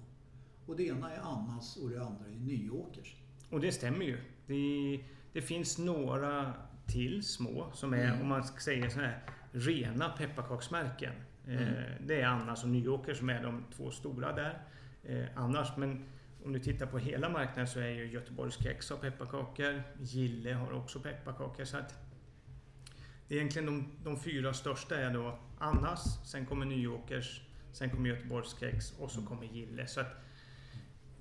Och 0.66 0.76
det 0.76 0.84
ena 0.88 1.12
är 1.12 1.20
Annas 1.20 1.78
och 1.78 1.90
det 1.90 2.02
andra 2.02 2.26
är 2.26 2.40
Nyåkers. 2.40 3.16
Och 3.54 3.60
det 3.62 3.72
stämmer 3.72 4.06
ju. 4.06 4.18
Det, 4.48 5.04
det 5.34 5.42
finns 5.42 5.78
några 5.78 6.54
till 6.88 7.24
små 7.24 7.72
som 7.74 7.94
är, 7.94 8.06
Mm. 8.08 8.22
om 8.22 8.28
man 8.28 8.44
ska 8.44 8.60
säga 8.60 8.90
så 8.90 9.00
här, 9.00 9.20
rena 9.52 10.10
pepparkaksmärken. 10.10 11.14
Eh, 11.48 11.62
Mm. 11.62 11.74
det 12.08 12.22
är 12.22 12.26
Annas 12.28 12.64
och 12.64 12.70
Nyåker 12.70 13.14
som 13.14 13.30
är 13.30 13.44
de 13.44 13.64
två 13.76 13.92
stora 13.92 14.34
där. 14.34 14.62
Eh, 15.04 15.26
annars, 15.36 15.78
men 15.78 16.06
om 16.46 16.54
du 16.54 16.60
tittar 16.60 16.86
på 16.86 16.98
hela 16.98 17.30
marknaden 17.30 17.68
så 17.68 17.80
är 17.80 17.90
ju 17.90 18.12
Göteborgs 18.12 18.64
kex 18.64 18.90
har 18.90 18.98
pepparkakor. 18.98 19.84
Gille 20.02 20.54
har 20.54 20.72
också 20.74 21.00
pepparkakor. 21.00 21.64
Så 21.66 21.78
att 21.78 21.94
det 23.28 23.36
är 23.36 23.40
egentligen 23.40 23.66
de, 23.66 23.92
de 24.04 24.20
fyra 24.20 24.54
största 24.54 24.96
är 24.98 25.14
då 25.14 25.40
Annas, 25.60 26.30
sen 26.32 26.46
kommer 26.46 26.66
Nyåkers, 26.66 27.42
sen 27.72 27.90
kommer 27.90 28.10
Göteborgs 28.10 28.60
kex 28.60 28.92
och 29.00 29.12
så 29.12 29.22
kommer 29.26 29.46
Gille. 29.46 29.88
Så 29.88 30.00
att 30.02 30.16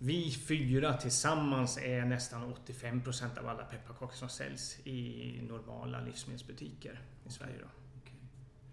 vi 0.04 0.30
fyra 0.30 0.96
tillsammans 0.96 1.78
är 1.78 2.04
nästan 2.04 2.54
85% 2.66 3.38
av 3.38 3.48
alla 3.48 3.64
pepparkakor 3.64 4.14
som 4.14 4.28
säljs 4.28 4.78
i 4.84 5.40
normala 5.48 6.00
livsmedelsbutiker 6.00 7.00
i 7.26 7.30
Sverige. 7.30 7.54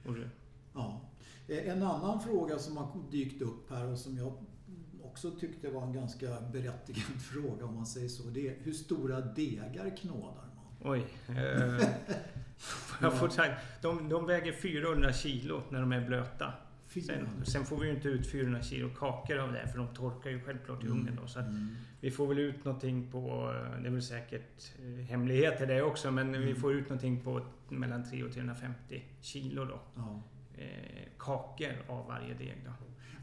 Då. 0.04 0.12
Du, 0.14 0.30
Ja. 0.74 1.02
Eh, 1.48 1.70
En 1.70 1.84
annan 1.84 2.22
fråga 2.22 2.60
som 2.60 2.78
har 2.78 2.92
dykt 3.12 3.42
upp 3.42 3.70
här 3.70 3.86
och 3.92 3.98
som 3.98 4.18
jag 4.18 4.34
också 5.04 5.32
tyckte 5.32 5.70
var 5.70 5.84
en 5.84 5.94
ganska 5.94 6.42
berättigad 6.42 7.22
fråga 7.32 7.66
om 7.66 7.76
man 7.76 7.86
säger 7.86 8.10
så. 8.10 8.24
Det 8.30 8.48
är 8.48 8.56
hur 8.64 8.74
stora 8.74 9.22
degar 9.22 9.98
knådar 9.98 10.50
man? 10.56 10.92
oj. 10.92 11.06
Eh, 11.28 11.36
jag 13.02 13.20
får 13.20 13.32
de, 13.82 14.10
de 14.10 14.26
väger 14.26 14.54
400 14.54 15.14
kilo 15.14 15.62
när 15.70 15.82
de 15.82 15.92
är 15.92 16.06
blöta. 16.08 16.54
Sen, 16.90 17.02
400. 17.04 17.46
sen 17.46 17.66
får 17.66 17.78
vi 17.78 17.88
ju 17.88 17.96
inte 17.96 18.08
ut 18.08 18.32
400 18.32 18.62
kilo 18.62 18.90
kakor 18.90 19.38
av 19.38 19.54
det 19.54 19.68
för 19.68 19.78
de 19.78 19.88
torkar 19.88 20.30
ju 20.30 20.40
självklart 20.42 20.84
i 20.84 20.88
ugnen. 20.88 21.18
Då, 21.22 21.28
så 21.28 21.40
Mm. 21.40 21.68
vi 22.02 22.12
får 22.12 22.28
väl 22.28 22.40
ut 22.40 22.66
någonting 22.66 23.12
på, 23.12 23.54
det 23.82 23.88
är 23.88 23.92
väl 23.92 24.02
säkert 24.02 24.72
eh, 24.80 25.06
hemligheter 25.06 25.68
det 25.68 25.82
också, 25.82 26.12
men 26.12 26.32
vi 26.32 26.38
Mm. 26.38 26.56
får 26.56 26.74
ut 26.74 26.84
någonting 26.90 27.24
på 27.24 27.42
mellan 27.70 28.04
300 28.10 28.28
och 28.28 28.34
350 28.34 29.04
kilo 29.22 29.66
då. 29.66 29.80
Ja. 29.96 30.22
Eh, 30.58 31.08
kakor 31.18 31.74
av 31.90 32.08
varje 32.08 32.34
deg 32.34 32.58
då. 32.66 32.72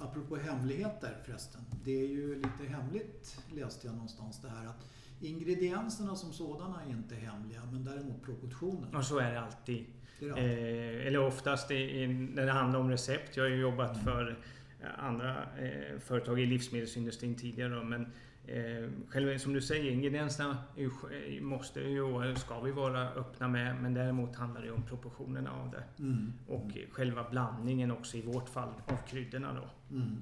Apropå 0.05 0.37
hemligheter 0.37 1.17
förresten. 1.25 1.61
Det 1.85 1.91
är 2.03 2.09
ju 2.09 2.35
lite 2.35 2.65
hemligt 2.73 3.43
läste 3.55 3.87
jag 3.87 3.95
någonstans 3.95 4.43
det 4.43 4.49
här 4.49 4.67
att 4.67 4.87
ingredienserna 5.21 6.17
som 6.17 6.33
sådana 6.33 6.83
är 6.87 6.91
inte 6.91 7.15
hemliga 7.15 7.61
men 7.73 7.85
däremot 7.85 8.23
proportionerna. 8.23 8.99
Och 8.99 9.05
så 9.05 9.19
är 9.19 9.33
det 9.33 9.41
alltid. 9.41 9.87
Eh, 10.21 11.07
eller 11.07 11.19
oftast 11.19 11.71
i, 11.71 11.75
i, 11.75 12.07
när 12.07 12.47
det 12.47 12.53
handlar 12.53 12.81
om 12.81 12.91
recept. 12.91 13.37
Jag 13.37 13.45
har 13.45 13.49
ju 13.51 13.57
jobbat 13.61 13.91
Mm. 13.93 14.05
för 14.05 14.37
eh, 14.83 15.05
andra 15.05 15.37
eh, 15.61 15.99
företag 16.01 16.41
i 16.41 16.47
livsmedelsindustrin 16.47 17.35
tidigare. 17.35 17.75
Då, 17.75 17.83
men 17.83 18.03
eh, 18.47 18.89
själva, 19.09 19.39
som 19.39 19.53
du 19.53 19.61
säger, 19.61 19.91
ingredienserna 19.93 20.59
ju, 20.77 20.87
är- 20.87 21.41
måste 21.41 21.81
ju, 21.81 22.01
och 22.03 22.39
ska 22.39 22.61
vi 22.61 22.71
vara 22.73 23.09
öppna 23.11 23.49
med. 23.49 23.77
Men 23.83 23.95
däremot 23.95 24.37
handlar 24.37 24.63
det 24.63 24.71
om 24.71 24.83
proportionerna 24.83 25.51
av 25.53 25.71
det. 25.71 26.03
Mm. 26.03 26.33
Och 26.47 26.71
själva 26.93 27.27
blandningen 27.31 27.91
också 27.91 28.17
i 28.17 28.23
vårt 28.23 28.49
fall 28.49 28.69
av 28.87 28.97
kryddorna 29.09 29.53
då. 29.55 29.97
Mm. 29.97 30.17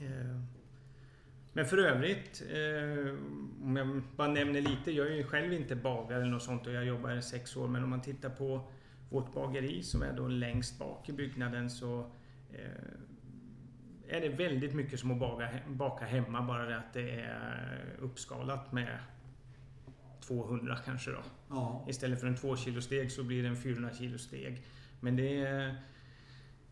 Mm. 0.00 0.30
Eh, 0.30 0.40
Men 1.52 1.66
för 1.66 1.78
övrigt, 1.78 2.42
eh, 2.50 3.14
om 3.64 3.76
jag 3.76 4.02
bara 4.16 4.28
nämner 4.28 4.60
lite. 4.60 4.92
Jag 4.92 5.06
är 5.06 5.14
ju 5.14 5.24
själv 5.24 5.52
inte 5.52 5.76
bagare 5.76 6.20
eller 6.22 6.30
något 6.30 6.42
sånt 6.42 6.66
och 6.66 6.72
jag 6.72 6.84
jobbar 6.84 7.16
i 7.16 7.22
sex 7.22 7.56
år. 7.56 7.68
Men 7.68 7.84
om 7.84 7.90
man 7.90 8.00
tittar 8.02 8.28
på 8.30 8.60
vårt 9.14 9.34
bageri 9.34 9.82
som 9.82 10.02
är 10.02 10.12
då 10.12 10.28
längst 10.28 10.78
bak 10.78 11.08
i 11.08 11.12
byggnaden 11.12 11.70
så 11.70 12.06
eh, 12.52 14.16
är 14.16 14.20
det 14.20 14.28
väldigt 14.28 14.74
mycket 14.74 15.00
som 15.00 15.10
att 15.10 15.18
baga, 15.18 15.50
baka 15.68 16.04
hemma. 16.04 16.42
Bara 16.42 16.64
det 16.64 16.76
att 16.76 16.92
det 16.92 17.10
är 17.10 17.96
uppskalat 18.00 18.72
med 18.72 18.98
200 20.20 20.76
kanske 20.84 21.10
då. 21.10 21.22
Ja. 21.48 21.86
Istället 21.88 22.20
för 22.20 22.26
en 22.26 22.36
2 22.36 22.56
kilo 22.56 22.80
steg 22.80 23.12
så 23.12 23.24
blir 23.24 23.42
det 23.42 23.48
en 23.48 23.56
400 23.56 23.90
kilo 23.94 24.18
steg. 24.18 24.62
Men 25.00 25.16
det 25.16 25.38
är 25.38 25.76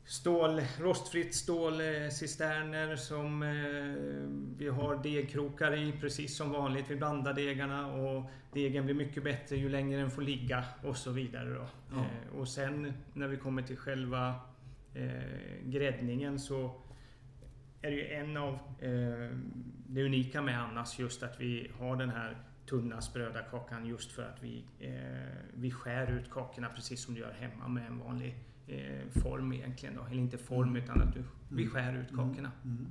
stål, 0.04 0.60
rostfritt 0.80 1.34
stålcisterner 1.34 2.96
som 2.96 3.42
eh, 3.42 4.58
vi 4.58 4.68
har 4.68 5.02
degkrokar 5.02 5.74
i 5.74 5.92
precis 6.00 6.36
som 6.36 6.50
vanligt. 6.50 6.90
Vi 6.90 6.96
blandar 6.96 7.34
degarna 7.34 7.92
och 7.92 8.30
degen 8.52 8.84
blir 8.84 8.94
mycket 8.94 9.24
bättre 9.24 9.56
ju 9.56 9.68
längre 9.68 10.00
den 10.00 10.10
får 10.10 10.22
ligga 10.22 10.64
och 10.82 10.96
så 10.96 11.10
vidare. 11.10 11.50
Då. 11.50 11.66
Ja. 11.90 11.96
Eh, 11.96 12.38
och 12.38 12.48
sen 12.48 12.92
när 13.12 13.28
vi 13.28 13.36
kommer 13.36 13.62
till 13.62 13.76
själva 13.76 14.34
eh, 14.94 15.64
gräddningen 15.64 16.38
så 16.38 16.82
är 17.82 17.90
det 17.90 17.96
ju 17.96 18.06
en 18.06 18.36
av 18.36 18.54
eh, 18.78 19.38
det 19.86 20.04
unika 20.04 20.42
med 20.42 20.62
Annas 20.62 20.98
just 20.98 21.22
att 21.22 21.40
vi 21.40 21.70
har 21.78 21.96
den 21.96 22.10
här 22.10 22.36
tunna 22.66 23.00
spröda 23.00 23.42
kakan 23.42 23.86
just 23.86 24.12
för 24.12 24.22
att 24.22 24.42
vi, 24.42 24.64
eh, 24.80 25.44
vi 25.54 25.70
skär 25.70 26.12
ut 26.12 26.30
kakorna 26.30 26.68
precis 26.68 27.04
som 27.04 27.14
du 27.14 27.20
gör 27.20 27.32
hemma 27.32 27.68
med 27.68 27.86
en 27.86 27.98
vanlig 27.98 28.34
form 29.22 29.52
egentligen. 29.52 29.94
Då. 29.96 30.02
Eller 30.10 30.20
inte 30.20 30.38
form 30.38 30.68
Mm. 30.68 30.82
utan 30.82 31.02
att 31.02 31.14
du, 31.14 31.22
vi 31.48 31.62
Mm. 31.62 31.74
skär 31.74 31.96
ut 31.96 32.08
kakorna. 32.16 32.50
Mm. 32.64 32.86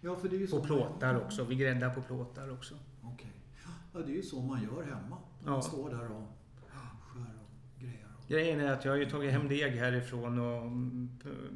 Ja, 0.00 0.16
för 0.16 0.28
det 0.28 0.36
är 0.36 0.40
ju 0.40 0.46
På 0.46 0.56
så- 0.56 0.64
plåtar 0.64 1.16
också. 1.24 1.44
Vi 1.44 1.54
gräddar 1.56 1.90
på 1.90 2.02
plåtar 2.02 2.50
också. 2.52 2.74
Okej. 3.02 3.30
Ja, 3.64 3.70
Ja, 3.94 4.00
det 4.06 4.12
är 4.12 4.16
ju 4.16 4.22
så 4.22 4.40
man 4.42 4.62
gör 4.62 4.82
hemma. 4.82 5.16
Man 5.44 5.54
Ja. 5.54 5.62
står 5.62 5.90
där 5.90 6.10
och 6.12 6.28
skär 7.06 7.20
och 7.20 7.80
grejer. 7.80 8.06
Och... 8.18 8.28
Grejen 8.28 8.60
är 8.60 8.72
att 8.72 8.84
jag 8.84 8.92
har 8.92 8.96
ju 8.96 9.04
tagit 9.10 9.32
hem 9.32 9.48
deg 9.48 9.72
härifrån 9.72 10.38
och 10.38 10.62
mm, 10.62 11.08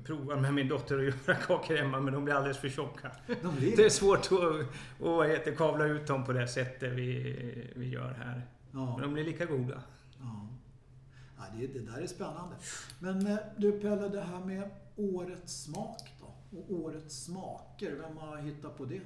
provar 0.05 0.37
med 0.37 0.55
min 0.55 0.69
dotter 0.69 0.99
att 0.99 1.05
göra 1.29 1.35
kakor 1.47 1.77
hemma 1.77 2.01
men 2.01 2.15
de 2.15 2.25
blir 2.25 2.35
alldeles 2.35 2.59
för 2.59 2.69
tjocka. 2.69 3.11
De 3.43 3.57
blir 3.57 3.77
Det 3.77 3.85
är 3.85 3.91
svårt 3.91 4.19
att, 4.33 5.07
att 5.07 5.29
heter, 5.29 5.55
kavla 5.55 5.85
ut 5.87 6.07
dem 6.07 6.25
på 6.25 6.33
det 6.33 6.49
sättet 6.49 6.93
vi, 6.93 7.73
vi 7.77 7.89
gör 7.89 8.13
här. 8.15 8.47
Ja. 8.73 8.93
Men 8.93 9.01
de 9.03 9.13
blir 9.15 9.25
lika 9.25 9.45
goda. 9.45 9.83
Ja. 10.21 10.49
Det, 11.59 11.67
det 11.67 11.81
där 11.81 12.01
är 12.01 12.07
spännande. 12.07 12.57
Men 12.99 13.27
eh, 13.27 13.39
du 13.57 13.81
Pelle, 13.81 14.09
det 14.09 14.21
här 14.21 14.45
med 14.45 14.71
årets 14.97 15.63
smak 15.63 16.13
då? 16.21 16.59
Och 16.59 16.71
årets 16.71 17.25
smaker, 17.25 17.93
vem 17.93 18.17
har 18.17 18.37
hittat 18.37 18.79
på 18.79 18.85
det? 18.85 19.01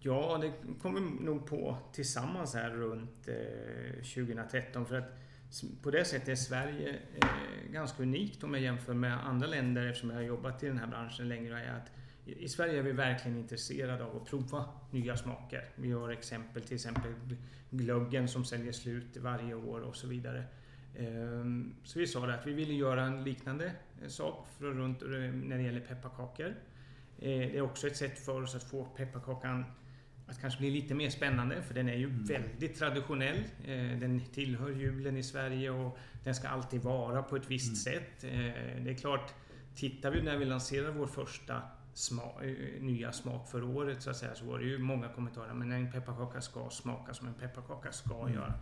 Ja, 0.00 0.38
det 0.40 0.52
kom 0.82 0.94
vi 0.94 1.24
nog 1.24 1.46
på 1.46 1.76
tillsammans 1.92 2.54
här 2.54 2.70
runt 2.70 3.28
eh, 3.28 3.94
2013. 3.94 4.86
För 4.86 4.98
att 4.98 5.18
på 5.82 5.90
det 5.90 6.04
sättet 6.04 6.28
är 6.28 6.34
Sverige 6.34 6.98
eh, 7.22 7.72
ganska 7.72 8.02
unikt 8.02 8.44
om 8.44 8.54
jag 8.54 8.62
jämför 8.62 8.94
med 8.94 9.26
andra 9.26 9.46
länder 9.46 9.86
eftersom 9.86 10.10
jag 10.10 10.16
har 10.16 10.22
jobbat 10.22 10.62
i 10.62 10.66
den 10.66 10.78
här 10.78 10.86
branschen 10.86 11.28
längre. 11.28 11.60
Är 11.60 11.76
att 11.76 11.90
i, 12.24 12.48
Sverige 12.48 12.78
är 12.78 12.82
vi 12.82 12.92
verkligen 12.92 13.38
intresserade 13.38 14.04
av 14.04 14.16
att 14.16 14.24
prova 14.24 14.64
nya 14.90 15.16
smaker. 15.16 15.68
Vi 15.76 15.92
har 15.92 16.10
exempel, 16.10 16.62
till 16.62 16.74
exempel 16.74 17.12
glöggen 17.70 18.28
som 18.28 18.44
säljer 18.44 18.72
slut 18.72 19.16
varje 19.16 19.54
år 19.54 19.80
och 19.80 19.96
så 19.96 20.06
vidare. 20.06 20.44
Ehm, 20.98 21.74
Så 21.84 21.98
vi 21.98 22.06
sa 22.06 22.26
att 22.30 22.46
vi 22.46 22.52
ville 22.52 22.74
göra 22.74 23.02
en 23.04 23.24
liknande 23.24 23.72
eh, 24.02 24.08
sak 24.08 24.46
för 24.58 24.64
runt, 24.66 25.02
eh, 25.02 25.08
när 25.32 25.56
det 25.56 25.62
gäller 25.62 25.80
pepparkakor. 25.80 26.46
Eh, 26.48 26.54
Det 27.18 27.56
är 27.56 27.60
också 27.60 27.86
ett 27.86 27.96
sätt 27.96 28.18
för 28.18 28.42
oss 28.42 28.54
att 28.54 28.62
få 28.62 28.84
pepparkakan 28.84 29.64
att 30.26 30.40
kanske 30.40 30.60
bli 30.60 30.70
lite 30.70 30.94
mer 30.94 31.10
spännande 31.10 31.62
för 31.62 31.74
den 31.74 31.88
är 31.88 31.94
ju 31.96 32.04
Mm. 32.08 32.24
väldigt 32.24 32.78
traditionell. 32.78 33.44
Den 34.00 34.20
tillhör 34.32 34.70
julen 34.70 35.16
i 35.16 35.22
Sverige 35.22 35.70
och 35.70 35.98
den 36.24 36.34
ska 36.34 36.48
alltid 36.48 36.80
vara 36.82 37.22
på 37.22 37.36
ett 37.36 37.50
visst 37.50 37.86
Mm. 37.86 38.00
sätt. 38.00 38.20
Det 38.84 38.90
är 38.90 38.94
klart, 38.94 39.34
tittar 39.74 40.10
vi 40.10 40.22
när 40.22 40.36
vi 40.36 40.44
lanserar 40.44 40.90
vår 40.90 41.06
första 41.06 41.62
sma, 41.94 42.22
nya 42.80 43.12
smak 43.12 43.48
för 43.50 43.62
året 43.64 44.02
så 44.02 44.10
att 44.10 44.16
säga 44.16 44.34
så 44.34 44.44
var 44.44 44.58
det 44.58 44.64
ju 44.64 44.78
många 44.78 45.08
kommentarer 45.08 45.54
men 45.54 45.72
en 45.72 45.92
pepparkaka 45.92 46.40
ska 46.40 46.70
smaka 46.70 47.14
som 47.14 47.28
en 47.28 47.34
pepparkaka 47.34 47.92
ska 47.92 48.20
Mm. 48.20 48.34
göra. 48.34 48.54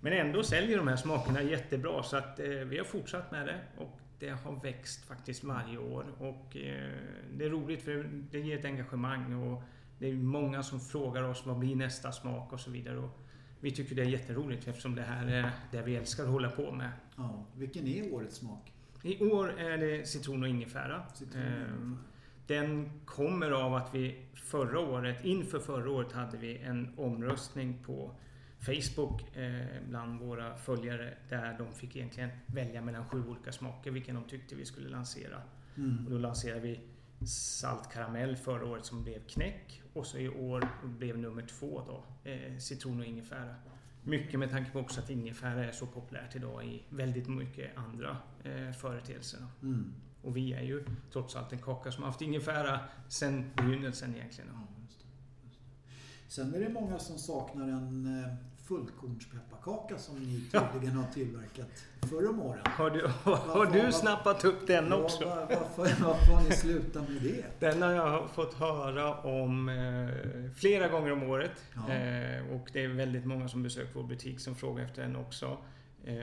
Men 0.00 0.12
ändå 0.12 0.42
säljer 0.42 0.76
de 0.76 0.88
här 0.88 0.96
smakerna 0.96 1.42
jättebra 1.42 2.02
så 2.02 2.16
att 2.16 2.40
eh, 2.40 2.46
vi 2.46 2.78
har 2.78 2.84
fortsatt 2.84 3.30
med 3.30 3.46
det 3.46 3.60
och 3.76 4.00
det 4.18 4.28
har 4.28 4.62
växt 4.62 5.04
faktiskt 5.04 5.44
varje 5.44 5.78
år 5.78 6.04
och 6.18 6.56
eh, 6.56 6.90
det 7.32 7.44
är 7.44 7.50
roligt 7.50 7.82
för 7.82 8.08
det 8.30 8.40
ger 8.40 8.58
ett 8.58 8.64
engagemang 8.64 9.34
och 9.34 9.62
det 9.98 10.08
är 10.08 10.14
många 10.14 10.62
som 10.62 10.80
frågar 10.80 11.22
oss 11.22 11.46
vad 11.46 11.58
blir 11.58 11.76
nästa 11.76 12.12
smak 12.12 12.52
och 12.52 12.60
så 12.60 12.70
vidare. 12.70 12.98
Och 12.98 13.18
vi 13.60 13.70
tycker 13.70 13.94
det 13.96 14.02
är 14.02 14.06
jätteroligt 14.06 14.68
eftersom 14.68 14.94
det 14.94 15.02
här 15.02 15.26
är 15.26 15.50
det 15.70 15.82
vi 15.82 15.96
älskar 15.96 16.24
att 16.24 16.30
hålla 16.30 16.50
på 16.50 16.72
med. 16.72 16.90
Ja, 17.16 17.46
vilken 17.56 17.86
är 17.86 18.14
årets 18.14 18.36
smak? 18.36 18.72
I 19.02 19.24
år 19.24 19.60
är 19.60 19.78
det 19.78 20.08
citron 20.08 20.42
och 20.42 20.48
ingefära. 20.48 21.02
Citron. 21.14 21.42
Ehm, 21.42 21.98
Den 22.46 22.90
kommer 23.04 23.50
av 23.50 23.74
att 23.74 23.94
vi 23.94 24.26
förra 24.34 24.80
året, 24.80 25.24
inför 25.24 25.58
förra 25.58 25.90
året, 25.90 26.12
hade 26.12 26.36
vi 26.36 26.58
en 26.58 26.94
omröstning 26.96 27.78
på 27.86 28.14
Facebook 28.60 29.36
eh, 29.36 29.66
bland 29.88 30.20
våra 30.20 30.56
följare 30.56 31.14
där 31.28 31.58
de 31.58 31.72
fick 31.72 31.96
egentligen 31.96 32.30
välja 32.46 32.82
mellan 32.82 33.08
sju 33.08 33.24
olika 33.28 33.52
smaker 33.52 33.90
vilken 33.90 34.14
de 34.14 34.24
tyckte 34.24 34.54
vi 34.54 34.64
skulle 34.64 34.88
lansera. 34.88 35.36
Och 35.36 35.78
Mm. 35.78 36.06
då 36.10 36.18
lanserade 36.18 36.60
vi 36.60 36.80
salt 37.26 37.92
karamell 37.92 38.36
förra 38.36 38.64
året 38.66 38.84
som 38.84 39.02
blev 39.04 39.20
knäck 39.26 39.82
och 39.92 40.06
så 40.06 40.18
i 40.18 40.28
år 40.28 40.68
blev 40.84 41.18
nummer 41.18 41.42
två 41.42 41.82
då 41.86 42.30
eh, 42.30 42.56
citron 42.58 43.00
och 43.00 43.06
ingefära. 43.06 43.54
Mycket 44.02 44.40
med 44.40 44.50
tanke 44.50 44.70
på 44.70 44.78
också 44.80 45.00
att 45.00 45.10
ingefära 45.10 45.64
är 45.64 45.72
så 45.72 45.86
populärt 45.86 46.36
idag 46.36 46.64
i 46.66 46.82
väldigt 46.90 47.28
mycket 47.28 47.78
andra 47.78 48.16
eh, 48.44 48.72
företeelser. 48.72 49.40
Mm. 49.62 49.92
Och 50.22 50.36
vi 50.36 50.52
är 50.52 50.62
ju 50.62 50.84
trots 51.12 51.36
allt 51.36 51.52
en 51.52 51.58
kaka 51.58 51.92
som 51.92 52.02
har 52.02 52.10
haft 52.10 52.22
ingefära 52.22 52.80
sedan 53.08 53.50
begynnelsen 53.56 54.14
egentligen. 54.14 54.50
Ja, 54.52 54.66
just 54.86 54.98
det, 54.98 55.04
just 55.44 55.58
det. 55.60 56.17
Sen 56.28 56.54
är 56.54 56.60
det 56.60 56.68
många 56.68 56.98
som 56.98 57.18
saknar 57.18 57.68
en 57.68 58.22
eh, 58.24 58.34
fullkornspepparkaka 58.64 59.98
som 59.98 60.18
ni 60.18 60.40
tydligen 60.72 60.96
har 60.96 61.12
tillverkat 61.14 61.84
förr 62.10 62.28
om 62.28 62.40
åren. 62.40 62.60
Har 62.64 62.90
du, 62.90 63.06
har 63.30 63.66
du 63.66 63.92
snappat 63.92 64.44
upp 64.44 64.66
den 64.66 64.92
också? 64.92 65.24
Var, 65.24 65.36
varför, 65.36 66.04
varför 66.04 66.32
har 66.32 66.42
ni 66.42 66.52
slutat 66.52 67.08
med 67.08 67.22
det? 67.22 67.44
Den 67.58 67.82
har 67.82 67.92
jag 67.92 68.30
fått 68.30 68.54
höra 68.54 69.14
om 69.14 69.68
eh, 69.68 70.50
flera 70.56 70.88
gånger 70.88 71.12
om 71.12 71.22
året. 71.22 71.64
Ja. 71.74 71.94
Eh, 71.94 72.54
och 72.56 72.70
det 72.72 72.84
är 72.84 72.88
väldigt 72.88 73.24
många 73.24 73.48
som 73.48 73.62
besöker 73.62 73.90
vår 73.94 74.02
butik 74.02 74.40
som 74.40 74.54
frågar 74.54 74.84
efter 74.84 75.02
den 75.02 75.16
också. 75.16 75.58
Eh, 76.04 76.14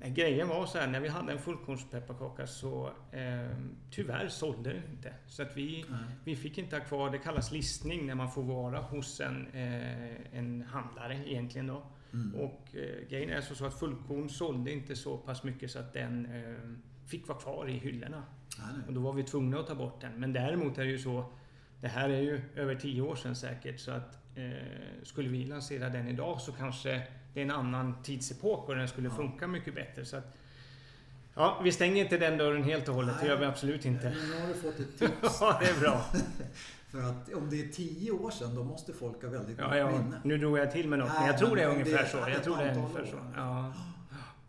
nej, 0.00 0.10
grejen 0.10 0.48
var 0.48 0.66
så 0.66 0.78
här, 0.78 0.86
när 0.86 1.00
vi 1.00 1.08
hade 1.08 1.32
en 1.32 1.38
fullkornspepparkaka 1.38 2.46
så 2.46 2.90
eh, 3.12 3.56
tyvärr 3.90 4.28
sålde 4.28 4.72
den 4.72 4.82
inte. 4.90 5.14
Så 5.26 5.42
att 5.42 5.56
vi, 5.56 5.84
Nej. 5.90 5.98
vi 6.24 6.36
fick 6.36 6.58
inte 6.58 6.76
ha 6.76 6.84
kvar, 6.84 7.10
det 7.10 7.18
kallas 7.18 7.52
listning 7.52 8.06
när 8.06 8.14
man 8.14 8.30
får 8.30 8.42
vara 8.42 8.80
hos 8.80 9.20
en, 9.20 9.46
eh, 9.46 10.38
en 10.38 10.62
handlare 10.62 11.22
egentligen 11.26 11.66
då. 11.66 11.82
Mm. 12.12 12.34
Och 12.34 12.76
eh, 12.76 13.08
grejen 13.08 13.30
är 13.30 13.40
så, 13.40 13.54
så 13.54 13.66
att 13.66 13.78
fullkorn 13.78 14.28
sålde 14.28 14.72
inte 14.72 14.96
så 14.96 15.16
pass 15.16 15.42
mycket 15.44 15.70
så 15.70 15.78
att 15.78 15.92
den 15.92 16.26
eh, 16.26 16.54
fick 17.06 17.28
vara 17.28 17.38
kvar 17.38 17.68
i 17.68 17.72
hyllorna. 17.72 18.22
Nej, 18.58 18.86
Och 18.86 18.92
då 18.92 19.00
var 19.00 19.12
vi 19.12 19.22
tvungna 19.22 19.58
att 19.58 19.66
ta 19.66 19.74
bort 19.74 20.00
den. 20.00 20.12
Men 20.20 20.32
däremot 20.32 20.78
är 20.78 20.84
det 20.84 20.90
ju 20.90 20.98
så, 20.98 21.32
det 21.80 21.88
här 21.88 22.08
är 22.08 22.20
ju 22.20 22.40
över 22.56 22.74
tio 22.74 23.02
år 23.02 23.16
sedan 23.16 23.36
säkert, 23.36 23.80
så 23.80 23.90
att 23.90 24.18
eh, 24.34 24.52
skulle 25.02 25.28
vi 25.28 25.44
lansera 25.44 25.88
den 25.88 26.08
idag 26.08 26.40
så 26.40 26.52
kanske 26.52 27.02
det 27.34 27.40
är 27.40 27.44
en 27.44 27.50
annan 27.50 28.02
tidsepok 28.02 28.68
och 28.68 28.76
den 28.76 28.88
skulle 28.88 29.10
funka 29.10 29.46
mycket 29.46 29.74
bättre. 29.74 30.04
Så 30.04 30.16
att, 30.16 30.36
ja, 31.34 31.60
vi 31.64 31.72
stänger 31.72 32.02
inte 32.04 32.18
den 32.18 32.38
dörren 32.38 32.64
helt 32.64 32.88
och 32.88 32.94
hållet, 32.94 33.14
det 33.20 33.26
gör 33.26 33.36
vi 33.36 33.44
absolut 33.46 33.84
inte. 33.84 34.04
Men 34.04 34.30
nu 34.30 34.40
har 34.40 34.48
du 34.48 34.54
fått 34.54 34.80
ett 34.80 34.98
tips. 34.98 35.38
Ja, 35.40 35.58
det 35.60 35.68
är 35.68 35.80
bra. 35.80 36.04
För 36.90 36.98
att 37.02 37.32
om 37.34 37.50
det 37.50 37.60
är 37.60 37.68
tio 37.68 38.10
år 38.10 38.30
sedan, 38.30 38.54
då 38.54 38.64
måste 38.64 38.92
folk 38.92 39.22
ha 39.22 39.30
väldigt 39.30 39.58
Ja, 39.58 39.64
gott 39.68 39.76
ja, 39.76 39.90
minne. 39.90 40.20
nu 40.24 40.38
drog 40.38 40.58
jag 40.58 40.70
till 40.72 40.88
med 40.88 40.98
något, 40.98 41.08
men 41.08 41.16
Nej, 41.18 41.26
jag 41.30 41.38
tror 41.38 41.56
det 41.56 41.62
är 41.62 41.68
men 41.68 41.76
det 41.78 41.82
ungefär 41.84 42.04
är 42.04 42.08
så. 42.08 42.30
Jag 42.30 42.44
tror 42.44 42.56
det 42.56 42.62
är 42.62 42.76
ungefär 42.76 43.02
år. 43.02 43.06
så. 43.06 43.16
Ja. 43.36 43.72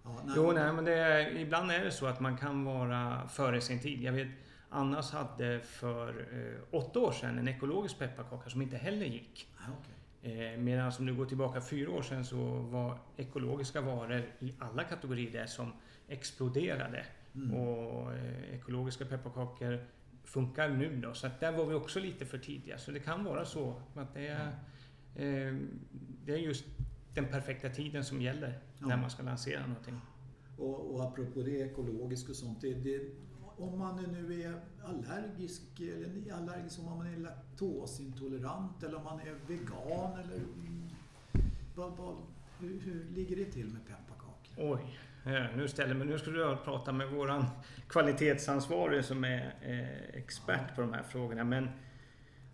Ja, 0.03 0.21
nej, 0.25 0.33
Jo, 0.37 0.51
nej, 0.51 0.73
men 0.73 0.85
det 0.85 0.93
är, 0.93 1.35
ibland 1.37 1.71
är 1.71 1.79
det 1.83 1.91
så 1.91 2.05
att 2.05 2.19
man 2.19 2.37
kan 2.37 2.65
vara 2.65 3.27
före 3.27 3.61
sin 3.61 3.79
tid. 3.79 4.01
Jag 4.01 4.11
vet, 4.13 4.27
Annas 4.69 5.11
hade 5.11 5.59
för 5.59 6.09
eh, 6.09 6.77
åtta 6.79 6.99
år 6.99 7.11
sedan 7.11 7.39
en 7.39 7.47
ekologisk 7.47 7.99
pepparkaka 7.99 8.49
som 8.49 8.61
inte 8.61 8.77
heller 8.77 9.05
gick. 9.05 9.47
Nej, 9.59 9.67
okej. 9.81 9.95
Eh, 10.23 10.57
medan 10.59 10.91
om 10.99 11.05
du 11.05 11.15
går 11.15 11.25
tillbaka 11.25 11.61
fyra 11.61 11.91
år 11.91 12.01
sedan 12.01 12.25
så 12.25 12.37
var 12.71 12.97
ekologiska 13.17 13.81
varor 13.81 14.23
i 14.39 14.53
alla 14.59 14.83
kategorier 14.83 15.31
det 15.31 15.47
som 15.47 15.71
exploderade. 16.07 17.05
Mm. 17.35 17.53
Och 17.53 18.13
eh, 18.13 18.55
ekologiska 18.55 19.05
pepparkakor 19.05 19.85
funkar 20.23 20.69
nu 20.69 20.95
då. 21.01 21.13
Så 21.13 21.27
att 21.27 21.39
där 21.39 21.51
var 21.51 21.65
vi 21.65 21.73
också 21.75 21.99
lite 21.99 22.25
för 22.25 22.37
tidiga. 22.37 22.77
Så 22.77 22.91
det 22.91 22.99
kan 22.99 23.23
vara 23.23 23.45
så 23.45 23.81
att 23.95 24.13
det 24.13 24.27
är, 24.27 24.47
eh, 25.15 25.55
det 26.25 26.33
är 26.33 26.37
just 26.37 26.65
den 27.13 27.25
perfekta 27.25 27.69
tiden 27.69 28.03
som 28.03 28.21
gäller 28.21 28.59
Ja. 28.79 28.87
när 28.87 28.97
man 28.97 29.09
ska 29.09 29.23
lansera 29.23 29.67
någonting. 29.67 30.01
Och, 30.57 30.93
och 30.95 31.03
apropå 31.03 31.41
det 31.41 31.59
ekologiskt 31.59 32.29
och 32.29 32.35
sånt. 32.35 32.61
Det, 32.61 32.73
det, 32.73 33.01
om 33.57 33.79
man 33.79 34.03
nu 34.11 34.41
är 34.41 34.53
allergisk, 34.83 35.61
eller 35.79 36.33
allergisk 36.33 36.79
om 36.79 36.85
man 36.97 37.07
är 37.07 37.17
laktosintolerant 37.17 38.83
eller 38.83 38.97
om 38.97 39.03
man 39.03 39.19
är 39.19 39.35
vegan 39.47 40.19
eller 40.19 40.39
vad, 41.75 41.91
vad, 41.97 42.15
hur, 42.59 42.79
hur 42.79 43.05
ligger 43.15 43.35
det 43.35 43.45
till 43.45 43.65
med 43.67 43.81
pepparkakor? 43.87 44.55
Oj, 44.57 44.99
eh, 45.33 45.57
nu 45.57 45.67
ställer 45.67 45.93
mig, 45.93 46.07
nu 46.07 46.19
ska 46.19 46.31
du 46.31 46.57
prata 46.63 46.91
med 46.91 47.09
våran 47.09 47.45
kvalitetsansvarig 47.87 49.05
som 49.05 49.23
är 49.23 49.55
eh, 49.61 50.19
expert 50.21 50.75
på 50.75 50.81
de 50.81 50.93
här 50.93 51.03
frågorna. 51.03 51.43
Men 51.43 51.63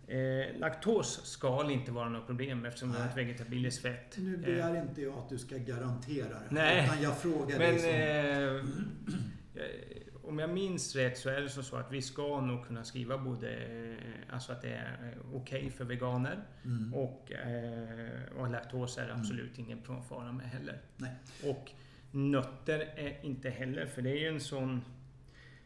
eh, 0.06 0.58
laktos 0.58 1.20
ska 1.26 1.70
inte 1.70 1.92
vara 1.92 2.08
något 2.08 2.26
problem 2.26 2.64
eftersom 2.64 2.92
vi 2.92 2.98
har 2.98 3.08
ett 3.08 3.16
vegetabiliskt 3.16 3.82
fett. 3.82 4.14
Nu 4.18 4.34
Eh, 4.34 4.40
begär 4.40 4.82
inte 4.82 5.02
jag 5.02 5.18
att 5.18 5.28
du 5.28 5.38
ska 5.38 5.56
garantera 5.56 6.28
det. 6.28 6.46
Nej, 6.50 6.84
Utan 6.84 7.02
jag 7.02 7.18
frågar 7.18 7.58
Men 7.58 7.74
dig 7.74 7.78
som... 7.78 7.88
eh, 7.88 9.64
eh, 9.64 10.02
om 10.28 10.38
jag 10.38 10.50
minns 10.50 10.96
rätt 10.96 11.18
så 11.18 11.28
är 11.30 11.40
det 11.40 11.48
så 11.48 11.76
att 11.76 11.92
vi 11.92 12.02
ska 12.02 12.40
nog 12.40 12.66
kunna 12.66 12.84
skriva 12.84 13.18
både 13.18 13.56
eh, 13.56 14.34
alltså 14.34 14.52
att 14.52 14.62
det 14.62 14.68
är 14.72 15.12
eh, 15.12 15.34
okej 15.36 15.70
för 15.70 15.84
veganer 15.84 16.44
Mm. 16.64 16.94
och, 16.94 17.32
eh, 17.32 18.38
och 18.38 18.50
laktos 18.50 18.98
är 18.98 19.06
det 19.06 19.14
absolut 19.14 19.58
ingen 19.58 19.82
fara 20.08 20.32
med 20.32 20.46
heller. 20.46 20.78
Nej. 20.96 21.14
Och 21.44 21.70
nötter 22.10 22.78
är 22.96 23.24
inte 23.24 23.50
heller, 23.50 23.86
för 23.86 24.02
det 24.02 24.10
är 24.10 24.16
ju 24.16 24.28
en 24.28 24.40
sån... 24.40 24.84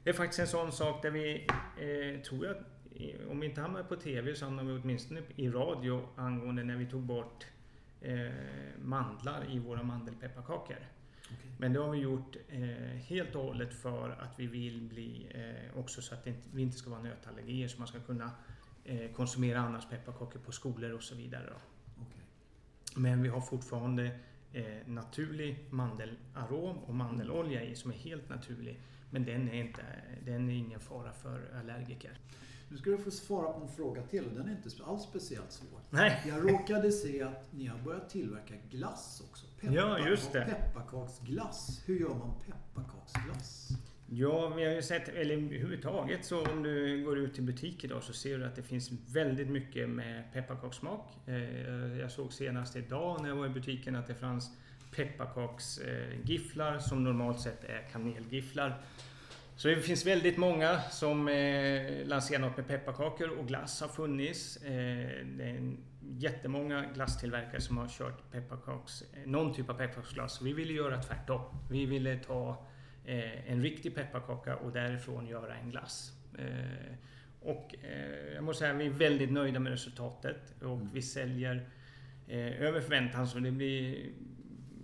Det 0.05 0.11
är 0.11 0.15
faktiskt 0.15 0.41
en 0.41 0.47
sån 0.47 0.73
sak 0.73 1.03
där 1.03 1.11
vi, 1.11 1.47
eh, 1.81 2.21
tror 2.23 2.47
jag, 2.47 2.57
om 3.31 3.41
vi 3.41 3.47
inte 3.47 3.61
hamnar 3.61 3.83
på 3.83 3.97
TV 3.97 4.35
så 4.35 4.45
hamnar 4.45 4.65
vi 4.65 4.73
åtminstone 4.73 5.23
i 5.37 5.49
radio 5.49 6.09
angående 6.17 6.65
när 6.65 6.77
vi 6.77 6.87
tog 6.87 7.03
bort 7.03 7.47
eh, 8.01 8.31
mandlar 8.79 9.51
i 9.51 9.59
våra 9.59 9.83
mandelpepparkakor. 9.83 10.77
Men 11.59 11.73
det 11.73 11.81
har 11.81 11.91
vi 11.91 11.99
gjort 11.99 12.37
eh, 12.49 12.61
helt 13.07 13.35
och 13.35 13.43
hållet 13.43 13.75
för 13.75 14.11
att 14.11 14.33
vi 14.37 14.47
vill 14.47 14.83
bli 14.83 15.27
eh, 15.35 15.79
också 15.79 16.03
så 16.03 16.15
att 16.15 16.27
inte, 16.27 16.49
vi 16.53 16.63
inte 16.63 16.77
ska 16.77 16.91
vara 16.91 17.03
nötallergier 17.03 17.69
så 17.69 17.79
man 17.79 17.89
ska 17.89 18.01
kunna 18.01 18.31
eh, 18.85 19.13
konsumera 19.13 19.61
annars 19.61 19.89
pepparkakor 19.91 20.41
på 20.41 20.53
skolor 20.53 20.93
och 20.93 21.03
så 21.03 21.15
vidare. 21.15 21.53
Okej. 21.97 22.23
Men 22.97 23.23
vi 23.23 23.29
har 23.29 23.41
fortfarande 23.41 24.19
eh, 24.53 24.87
naturlig 24.87 25.67
mandelarom 25.71 26.79
och 26.79 26.95
mandelolja 26.95 27.63
i 27.63 27.75
som 27.75 27.91
är 27.91 27.97
helt 27.97 28.29
naturlig. 28.29 28.79
Men 29.11 29.25
den 29.25 29.49
är, 29.49 29.61
inte, 29.61 29.83
den 30.25 30.51
är 30.51 30.55
ingen 30.55 30.81
fara 30.81 31.13
för 31.13 31.55
allergiker. 31.61 32.19
Nu 32.73 32.79
ska 32.79 32.91
du 32.91 32.99
få 32.99 33.11
svara 33.11 33.53
på 33.53 33.61
en 33.61 33.69
fråga 33.69 34.03
till 34.03 34.25
och 34.27 34.35
den 34.35 34.49
är 34.49 34.53
inte 34.53 34.85
alls 34.85 35.03
speciellt 35.03 35.53
svår. 35.53 35.81
Nej. 35.91 36.23
Jag 36.29 36.51
råkade 36.51 36.93
se 36.93 37.23
att 37.23 37.53
ni 37.53 37.67
har 37.67 37.79
börjat 37.79 38.11
tillverka 38.11 38.55
glass 38.71 39.23
också. 39.31 39.47
Peppar, 39.61 39.75
ja, 39.75 39.99
just 39.99 40.33
det. 40.33 40.41
Pepparkaksglass. 40.41 41.83
Hur 41.87 42.01
gör 42.01 42.09
man 42.09 42.35
pepparkaksglass? 42.47 43.69
Ja, 44.07 44.49
vi 44.49 44.65
har 44.65 44.73
ju 44.73 44.83
sett, 44.83 45.09
eller 45.09 45.35
överhuvudtaget 45.35 46.25
så 46.25 46.47
om 46.47 46.63
du 46.63 47.05
går 47.05 47.19
ut 47.19 47.39
i 47.39 47.43
butik 47.43 47.85
idag 47.85 48.03
så 48.03 48.13
ser 48.13 48.39
du 48.39 48.45
att 48.45 48.57
det 48.57 48.63
finns 48.63 48.91
väldigt 49.09 49.49
mycket 49.49 49.89
med 49.89 50.33
pepparkakssmak. 50.33 51.19
Eh, 51.27 51.99
jag 51.99 52.11
såg 52.11 52.33
senast 52.33 52.77
idag 52.77 53.23
när 53.23 53.29
jag 53.29 53.37
var 53.37 53.47
i 53.47 53.51
butiken 53.51 53.97
att 53.97 54.07
det 54.07 54.15
fanns 54.15 54.51
pepparkaksgifflar 54.97 56.79
som 56.79 57.05
normalt 57.05 57.41
sett 57.41 57.65
är 57.65 57.89
kanelgifflar. 57.93 58.83
Så 59.57 59.69
det 59.69 59.77
finns 59.77 60.07
väldigt 60.07 60.37
många 60.37 60.81
som 60.81 61.29
eh, 61.29 62.07
lanserar 62.07 62.41
något 62.41 62.57
med 62.57 62.69
pepparkakor 62.69 63.29
och 63.29 63.49
glass 63.49 63.81
har 63.81 63.89
funnits. 63.89 64.57
Eh, 64.57 64.71
det 65.25 65.45
är 65.45 65.77
jättemånga 66.19 66.85
glasstillverkare 66.95 67.61
som 67.61 67.79
har 67.79 67.89
kört 67.89 68.31
pepparkaks, 68.31 69.03
eh, 69.03 69.31
någon 69.31 69.55
typ 69.55 69.71
av 69.71 69.75
pepparkaksglass. 69.75 70.43
Vi 70.43 70.53
ville 70.53 70.73
göra 70.73 71.03
tvärtom. 71.03 71.41
Vi 71.71 71.87
ville 71.87 72.17
ta 72.17 72.67
eh, 73.05 73.51
en 73.53 73.63
riktig 73.63 73.95
pepparkaka 73.95 74.57
och 74.57 74.73
därifrån 74.73 75.27
göra 75.27 75.55
en 75.55 75.71
glass. 75.71 76.13
Eh, 76.39 76.95
och 77.41 77.75
eh, 77.83 78.35
jag 78.35 78.45
måste 78.45 78.59
säga 78.59 78.73
att 78.73 78.81
vi 78.81 78.87
är 78.87 78.91
väldigt 78.91 79.33
nöjda 79.33 79.61
med 79.61 79.73
resultatet 79.73 80.55
och 80.63 80.77
mm. 80.77 80.91
vi 80.93 81.03
säljer 81.03 81.67
över 82.59 82.81
förväntan. 82.81 83.27
Så 83.27 83.39
det 83.39 83.51
blir 83.51 84.09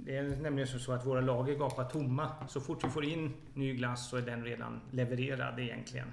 det 0.08 0.16
är 0.16 0.22
nämligen 0.22 0.68
så 0.68 0.92
att 0.92 1.06
våra 1.06 1.20
lager 1.20 1.54
gapar 1.54 1.84
tomma. 1.84 2.28
Så 2.48 2.60
fort 2.60 2.84
vi 2.84 2.88
får 2.88 3.04
in 3.04 3.32
ny 3.54 3.74
glass 3.74 4.10
så 4.10 4.16
är 4.16 4.22
den 4.22 4.44
redan 4.44 4.80
levererad 4.90 5.58
egentligen. 5.58 6.12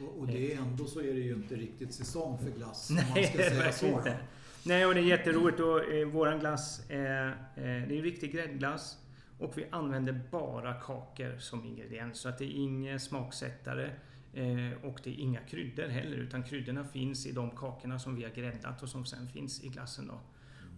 Och, 0.00 0.18
och 0.18 0.26
det 0.26 0.52
är 0.52 0.58
ändå 0.58 0.84
så 0.84 1.00
är 1.00 1.14
det 1.14 1.20
ju 1.20 1.34
inte 1.34 1.54
riktigt 1.54 1.94
säsong 1.94 2.38
för 2.38 2.50
glass. 2.50 2.90
Nej, 2.90 3.04
man 3.14 3.24
ska 3.24 3.50
säga 3.50 3.72
så. 3.72 3.86
Inte. 3.86 4.18
Nej, 4.62 4.86
och 4.86 4.94
det 4.94 5.00
är 5.00 5.04
jätteroligt. 5.04 5.60
Och, 5.60 5.84
eh, 5.84 6.08
våran 6.08 6.38
glass 6.38 6.90
är, 6.90 7.28
eh, 7.28 7.34
det 7.56 7.62
är 7.62 7.96
en 7.96 8.02
riktig 8.02 8.32
gräddglass. 8.32 8.98
Och 9.38 9.58
vi 9.58 9.66
använder 9.70 10.20
bara 10.30 10.74
kakor 10.74 11.38
som 11.38 11.64
ingrediens. 11.64 12.18
Så 12.18 12.28
att 12.28 12.38
det 12.38 12.44
är 12.44 12.56
inga 12.56 12.98
smaksättare. 12.98 13.90
Eh, 14.34 14.84
och 14.84 15.00
det 15.04 15.10
är 15.10 15.20
inga 15.20 15.40
kryddor 15.40 15.88
heller. 15.88 16.16
Utan 16.16 16.42
kryddorna 16.42 16.84
finns 16.84 17.26
i 17.26 17.32
de 17.32 17.50
kakorna 17.50 17.98
som 17.98 18.16
vi 18.16 18.24
har 18.24 18.30
gräddat 18.30 18.82
och 18.82 18.88
som 18.88 19.04
sen 19.04 19.28
finns 19.28 19.64
i 19.64 19.68
glassen. 19.68 20.06
Då. 20.06 20.20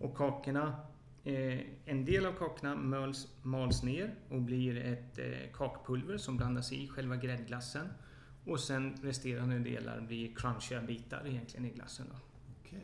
Och 0.06 0.16
kakorna 0.16 0.76
en 1.84 2.04
del 2.04 2.26
av 2.26 2.32
kakorna 2.32 2.74
mals, 2.74 3.28
mals 3.42 3.82
ner 3.82 4.14
och 4.28 4.40
blir 4.40 4.76
ett 4.76 5.18
eh, 5.18 5.24
kakpulver 5.54 6.18
som 6.18 6.36
blandas 6.36 6.72
i 6.72 6.88
själva 6.88 7.16
gräddglassen. 7.16 7.88
Och 8.44 8.60
sen 8.60 8.98
resterande 9.02 9.58
delar 9.58 10.00
blir 10.00 10.34
crunchiga 10.34 10.80
bitar 10.80 11.22
egentligen 11.26 11.66
i 11.66 11.70
glassen. 11.70 12.06
Då. 12.10 12.16
Okay. 12.68 12.80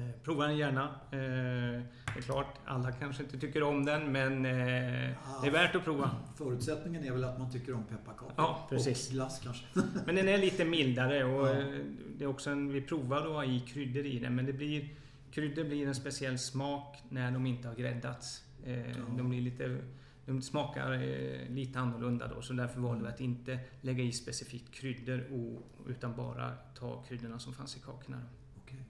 Eh, 0.00 0.10
prova 0.22 0.46
den 0.46 0.56
gärna. 0.56 0.94
det 1.10 2.16
är 2.16 2.22
klart, 2.22 2.58
alla 2.64 2.92
kanske 2.92 3.22
inte 3.22 3.38
tycker 3.38 3.62
om 3.62 3.84
den 3.84 4.12
men 4.12 4.42
det 4.42 5.46
är 5.46 5.50
värt 5.50 5.74
att 5.74 5.84
prova. 5.84 6.10
Förutsättningen 6.36 7.04
är 7.04 7.12
väl 7.12 7.24
att 7.24 7.38
man 7.38 7.52
tycker 7.52 7.74
om 7.74 7.84
pepparkakor. 7.84 8.34
Ja, 8.36 8.66
precis. 8.70 9.08
Och 9.08 9.14
glass 9.14 9.40
kanske. 9.44 9.66
men 10.06 10.14
den 10.14 10.28
är 10.28 10.38
lite 10.38 10.64
mildare 10.64 11.24
och 11.24 11.48
ja. 11.48 11.64
det 12.18 12.24
är 12.24 12.28
också 12.28 12.50
en, 12.50 12.72
vi 12.72 12.80
provar 12.80 13.16
att 13.16 13.32
ha 13.32 13.44
i 13.44 13.60
kryddor 13.60 14.06
i 14.06 14.18
den 14.18 14.34
men 14.34 14.46
det 14.46 14.52
blir 14.52 14.88
Kryddor 15.30 15.64
blir 15.64 15.86
en 15.86 15.94
speciell 15.94 16.38
smak 16.38 17.02
när 17.08 17.30
de 17.32 17.46
inte 17.46 17.68
har 17.68 17.74
gräddats. 17.74 18.44
Eh, 18.64 18.96
de, 19.16 19.28
blir 19.28 19.40
lite, 19.40 19.78
de 20.26 20.42
smakar 20.42 20.92
eh, 20.92 21.48
lite 21.48 21.78
annorlunda 21.78 22.28
då, 22.34 22.42
så 22.42 22.52
därför 22.52 22.80
valde 22.80 23.02
vi 23.02 23.08
att 23.08 23.20
inte 23.20 23.58
lägga 23.80 24.04
i 24.04 24.12
specifikt 24.12 24.74
kryddor 24.74 25.26
utan 25.88 26.16
bara 26.16 26.52
ta 26.74 27.02
kryddorna 27.02 27.38
som 27.38 27.54
fanns 27.54 27.76
i 27.76 27.80
kakorna. 27.80 28.22
Okej. 28.56 28.84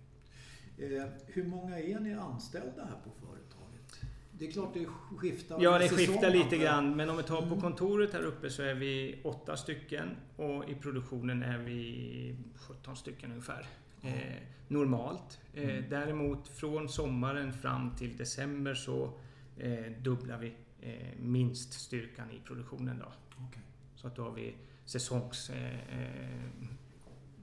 Eh, 0.96 1.06
hur 1.26 1.44
många 1.44 1.78
är 1.78 2.00
ni 2.00 2.14
anställda 2.14 2.84
här 2.84 2.96
på 3.04 3.10
företaget? 3.26 4.00
Det 4.32 4.46
är 4.46 4.50
klart 4.50 4.74
det 4.74 4.86
skiftar 5.16 5.60
Ja, 5.60 5.78
det 5.78 5.88
skiftar 5.88 6.30
lite 6.30 6.56
grann. 6.56 6.96
Men 6.96 7.10
om 7.10 7.16
vi 7.16 7.22
tar 7.22 7.40
på 7.40 7.46
mm. 7.46 7.60
kontoret 7.60 8.12
här 8.12 8.22
uppe 8.22 8.50
så 8.50 8.62
är 8.62 8.74
vi 8.74 9.20
åtta 9.24 9.56
stycken 9.56 10.16
och 10.36 10.68
i 10.68 10.74
produktionen 10.74 11.42
är 11.42 11.58
vi 11.58 12.36
17 12.56 12.96
stycken 12.96 13.30
ungefär. 13.30 13.66
Eh, 14.02 14.42
normalt. 14.68 15.40
Eh, 15.54 15.70
mm. 15.70 15.84
Däremot 15.90 16.48
från 16.48 16.88
sommaren 16.88 17.52
fram 17.52 17.96
till 17.96 18.16
december 18.16 18.74
så 18.74 19.12
eh, 19.56 19.92
dubblar 20.02 20.38
vi 20.38 20.54
eh, 20.80 21.18
minst 21.20 21.72
styrkan 21.72 22.30
i 22.30 22.40
produktionen. 22.44 22.98
Då. 22.98 23.06
Okay. 23.48 23.62
Så 23.94 24.06
att 24.06 24.16
då 24.16 24.22
har 24.22 24.32
vi 24.32 24.54
säsongs... 24.84 25.50
Eh, 25.50 26.00
eh, 26.00 26.66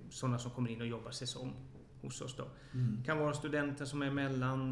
sådana 0.10 0.40
som 0.40 0.52
kommer 0.52 0.70
in 0.70 0.82
och 0.82 0.88
jobbar 0.88 1.12
säsong 1.12 1.54
hos 2.02 2.22
oss. 2.22 2.36
Då. 2.36 2.48
Mm. 2.74 3.04
kan 3.06 3.18
vara 3.18 3.34
studenter 3.34 3.86
som 3.86 4.02
är 4.02 4.12
mellan, 4.12 4.72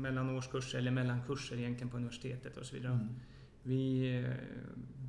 mellan 0.00 0.36
årskurser 0.36 0.78
eller 0.78 0.90
mellan 0.90 1.22
kurser 1.26 1.56
egentligen 1.56 1.88
på 1.88 1.96
universitetet 1.96 2.56
och 2.56 2.66
så 2.66 2.76
vidare. 2.76 2.92
Mm. 2.92 3.08
Vi, 3.66 4.16
eh, 4.18 4.30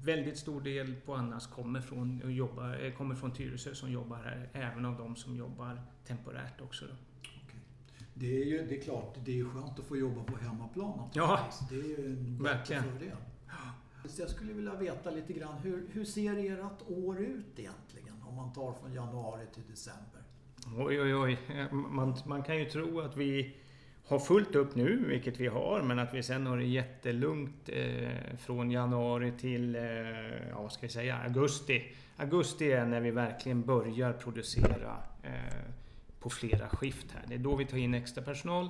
väldigt 0.04 0.38
stor 0.38 0.62
del 0.62 0.96
på 1.06 1.16
Annas 1.16 1.48
kommer 1.48 1.82
från, 1.82 2.22
jobba, 2.36 2.76
eh, 2.78 2.94
kommer 2.94 3.16
från 3.16 3.32
Tyresö 3.32 3.76
som 3.76 3.92
jobbar 3.92 4.18
här, 4.18 4.50
även 4.54 4.86
av 4.86 4.98
de 4.98 5.16
som 5.16 5.36
jobbar 5.36 5.82
temporärt 6.08 6.62
också. 6.62 6.86
Då. 6.86 6.94
Det 8.14 8.42
är 8.42 8.46
ju 8.46 8.68
det 8.68 8.78
är 8.78 8.82
klart, 8.82 9.16
det 9.26 9.40
är 9.40 9.46
skönt 9.46 9.80
att 9.80 9.86
få 9.86 9.98
jobba 9.98 10.24
på 10.24 10.38
hemmaplan 10.38 11.10
Ja, 11.14 11.50
det 11.70 11.76
är 11.76 11.84
ju 12.00 12.06
en 12.06 12.44
verkligen. 12.44 12.84
fördel. 12.84 13.18
Jag 14.18 14.30
skulle 14.30 14.54
vilja 14.54 14.76
veta 14.76 15.12
lite 15.12 15.34
grann, 15.34 15.58
hur, 15.58 15.88
hur 15.92 16.06
ser 16.06 16.52
ert 16.52 16.82
år 16.88 17.20
ut 17.20 17.60
egentligen? 17.60 18.16
Om 18.30 18.36
man 18.36 18.54
tar 18.54 18.74
från 18.74 18.94
januari 18.94 19.46
till 19.54 19.64
december. 19.70 20.22
Oj, 20.78 21.02
oj, 21.02 21.16
oj. 21.16 21.40
Man, 21.72 22.18
man 22.26 22.44
kan 22.44 22.58
ju 22.58 22.66
tro 22.66 23.00
att 23.00 23.18
vi 23.18 23.56
har 24.08 24.20
fullt 24.20 24.56
upp 24.56 24.76
nu, 24.76 25.06
vilket 25.08 25.40
vi 25.40 25.48
har, 25.48 25.82
men 25.82 26.00
att 26.00 26.14
vi 26.14 26.24
sen 26.24 26.48
har 26.48 26.58
det 26.58 26.66
jättelugnt 26.66 27.70
eh, 27.70 28.38
från 28.40 28.72
januari 28.72 29.32
till, 29.40 29.76
eh, 29.76 29.82
ja 30.50 30.62
vad 30.62 30.72
ska 30.72 30.82
vi 30.82 30.92
säga, 30.92 31.18
augusti. 31.18 31.84
Augusti 32.18 32.72
är 32.72 32.86
när 32.86 33.02
vi 33.02 33.12
verkligen 33.12 33.62
börjar 33.62 34.14
producera 34.14 34.98
eh, 35.24 35.32
på 36.20 36.30
flera 36.30 36.70
skift 36.70 37.12
här. 37.12 37.24
Det 37.28 37.34
är 37.34 37.40
då 37.40 37.56
vi 37.56 37.66
tar 37.66 37.78
in 37.78 37.94
extra 37.94 38.24
personal 38.24 38.70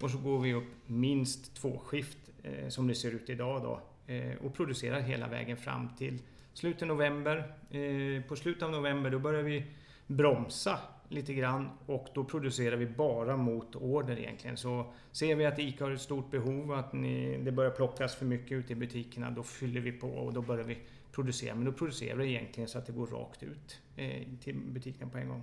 och 0.00 0.10
så 0.10 0.18
går 0.18 0.38
vi 0.38 0.54
upp 0.54 0.72
minst 0.86 1.54
två 1.54 1.78
skift 1.78 2.18
eh, 2.42 2.68
som 2.68 2.88
det 2.88 2.94
ser 2.94 3.10
ut 3.10 3.30
idag 3.30 3.62
då 3.62 3.80
eh, 4.14 4.36
och 4.44 4.54
producerar 4.54 5.00
hela 5.00 5.28
vägen 5.28 5.56
fram 5.56 5.88
till 5.98 6.18
slutet 6.52 6.82
av 6.82 6.88
november. 6.88 7.36
Eh, 7.70 8.22
på 8.22 8.36
slutet 8.36 8.62
av 8.62 8.70
november 8.70 9.10
då 9.10 9.18
börjar 9.18 9.42
vi 9.42 9.64
bromsa 10.06 10.78
lite 11.08 11.34
grann 11.34 11.70
och 11.86 12.08
då 12.14 12.24
producerar 12.24 12.76
vi 12.76 12.86
bara 12.86 13.36
mot 13.36 13.76
order 13.76 14.18
egentligen. 14.18 14.56
Så 14.56 14.86
ser 15.12 15.36
vi 15.36 15.46
att 15.46 15.58
ICA 15.58 15.84
har 15.84 15.92
ett 15.92 16.00
stort 16.00 16.30
behov, 16.30 16.72
att 16.72 16.92
ni, 16.92 17.38
det 17.44 17.52
börjar 17.52 17.70
plockas 17.70 18.16
för 18.16 18.24
mycket 18.26 18.52
ute 18.52 18.72
i 18.72 18.76
butikerna, 18.76 19.30
då 19.30 19.42
fyller 19.42 19.80
vi 19.80 19.92
på 19.92 20.08
och 20.08 20.32
då 20.32 20.42
börjar 20.42 20.64
vi 20.64 20.78
producera. 21.12 21.54
Men 21.54 21.64
då 21.64 21.72
producerar 21.72 22.16
vi 22.16 22.28
egentligen 22.28 22.68
så 22.68 22.78
att 22.78 22.86
det 22.86 22.92
går 22.92 23.06
rakt 23.06 23.42
ut 23.42 23.80
eh, 23.96 24.22
till 24.40 24.56
butikerna 24.56 25.10
på 25.10 25.18
en 25.18 25.28
gång. 25.28 25.42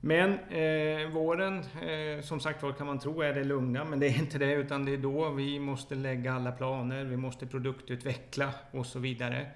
Men 0.00 0.38
eh, 0.38 1.08
våren, 1.08 1.58
eh, 1.58 2.22
som 2.22 2.40
sagt 2.40 2.62
var 2.62 2.72
kan 2.72 2.86
man 2.86 2.98
tro 2.98 3.22
är 3.22 3.34
det 3.34 3.44
lugna, 3.44 3.84
men 3.84 4.00
det 4.00 4.06
är 4.06 4.18
inte 4.18 4.38
det 4.38 4.52
utan 4.52 4.84
det 4.84 4.92
är 4.92 4.98
då 4.98 5.30
vi 5.30 5.58
måste 5.58 5.94
lägga 5.94 6.32
alla 6.32 6.52
planer, 6.52 7.04
vi 7.04 7.16
måste 7.16 7.46
produktutveckla 7.46 8.50
och 8.70 8.86
så 8.86 8.98
vidare. 8.98 9.46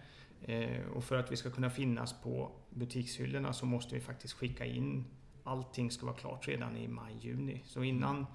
Eh, 0.43 0.81
och 0.95 1.05
för 1.05 1.17
att 1.17 1.33
vi 1.33 1.37
ska 1.37 1.51
kunna 1.51 1.71
finnas 1.71 2.23
på 2.23 2.51
butikshyllorna 2.79 3.53
så 3.53 3.67
måste 3.67 3.95
vi 3.95 4.01
faktiskt 4.01 4.35
skicka 4.35 4.65
in 4.65 5.05
Allting 5.49 5.91
ska 5.91 6.07
vara 6.07 6.17
klart 6.17 6.49
redan 6.49 6.77
i 6.77 6.89
maj-juni. 6.89 7.61
Så 7.65 7.83
innan 7.83 8.27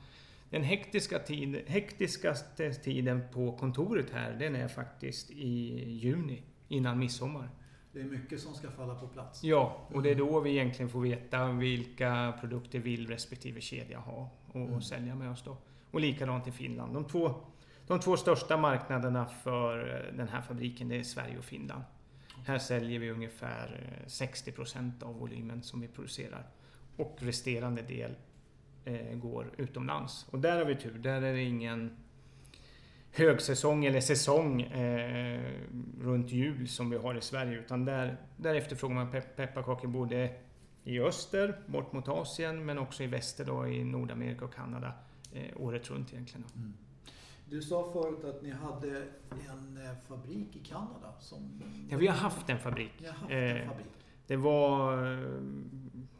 den 0.49 0.63
hektiska 0.63 1.19
tid, 1.19 1.61
hektiskaste 1.67 2.73
tiden 2.73 3.21
på 3.33 3.57
kontoret 3.57 4.09
här, 4.09 4.33
den 4.33 4.55
är 4.55 4.67
faktiskt 4.67 5.31
i 5.31 5.89
juni. 5.89 6.41
Innan 6.67 6.99
midsommar. 6.99 7.49
Det 7.91 7.99
är 7.99 8.05
mycket 8.05 8.39
som 8.39 8.53
ska 8.53 8.71
falla 8.71 8.95
på 8.95 9.07
plats. 9.07 9.43
Ja, 9.43 9.87
och 9.93 10.03
det 10.03 10.09
är 10.09 10.15
då 10.15 10.39
vi 10.39 10.49
egentligen 10.49 10.89
får 10.89 11.01
veta 11.01 11.51
vilka 11.51 12.33
produkter 12.39 12.79
vill 12.79 13.07
respektive 13.07 13.61
kedja 13.61 13.99
ha 13.99 14.29
och 14.47 14.55
mm. 14.55 14.81
sälja 14.81 15.15
med 15.15 15.31
oss 15.31 15.43
då. 15.43 15.57
Och 15.91 15.99
likadant 15.99 16.47
i 16.47 16.51
Finland. 16.51 16.93
De 16.93 17.05
två, 17.05 17.33
de 17.87 17.99
två 17.99 18.17
största 18.17 18.57
marknaderna 18.57 19.25
för 19.25 19.77
den 20.17 20.27
här 20.27 20.41
fabriken 20.41 20.89
det 20.89 20.95
är 20.95 21.03
Sverige 21.03 21.37
och 21.37 21.45
Finland. 21.45 21.83
Här 22.45 22.59
säljer 22.59 22.99
vi 22.99 23.11
ungefär 23.11 23.97
eh, 24.01 24.07
60% 24.07 25.03
av 25.03 25.15
volymen 25.19 25.63
som 25.63 25.81
vi 25.81 25.87
producerar. 25.87 26.47
Och 26.97 27.17
resterande 27.19 27.81
del 27.81 28.15
eh, 28.85 29.15
går 29.15 29.51
utomlands. 29.57 30.25
Och 30.29 30.39
där 30.39 30.57
har 30.57 30.65
vi 30.65 30.75
tur. 30.75 30.97
Där 30.97 31.21
är 31.21 31.33
det 31.33 31.43
ingen 31.43 31.97
högsäsong 33.11 33.85
eller 33.85 34.01
säsong 34.01 34.61
eh, 34.61 35.51
runt 36.01 36.31
jul 36.31 36.67
som 36.67 36.89
vi 36.89 36.97
har 36.97 37.15
i 37.15 37.21
Sverige. 37.21 37.59
Utan 37.59 37.85
där, 37.85 38.17
där 38.37 38.55
efterfrågar 38.55 38.95
man 38.95 39.11
pe 39.11 39.21
pepparkakor 39.21 39.87
både 39.87 40.35
i 40.83 40.99
öster, 40.99 41.59
bort 41.67 41.93
mot 41.93 42.07
Asien, 42.07 42.65
men 42.65 42.77
också 42.77 43.03
i 43.03 43.07
väster 43.07 43.45
då, 43.45 43.67
i 43.67 43.83
Nordamerika 43.83 44.45
och 44.45 44.53
Kanada. 44.53 44.93
eh, 45.33 45.61
året 45.61 45.89
runt 45.89 46.13
egentligen. 46.13 46.45
Mm. 46.55 46.73
Du 47.45 47.61
sa 47.61 47.91
förut 47.93 48.23
att 48.23 48.41
ni 48.41 48.51
hade 48.51 48.97
en 49.31 49.77
eh, 49.85 49.91
fabrik 50.07 50.55
i 50.55 50.59
Kanada 50.59 51.13
som... 51.19 51.61
Ja, 51.89 51.97
vi 51.97 52.07
har 52.07 52.15
haft 52.15 52.49
en 52.49 52.59
fabrik. 52.59 52.91
Haft 53.07 53.31
en 53.31 53.57
eh, 53.57 53.67
fabrik. 53.67 53.87
Det 54.27 54.35
var, 54.35 54.95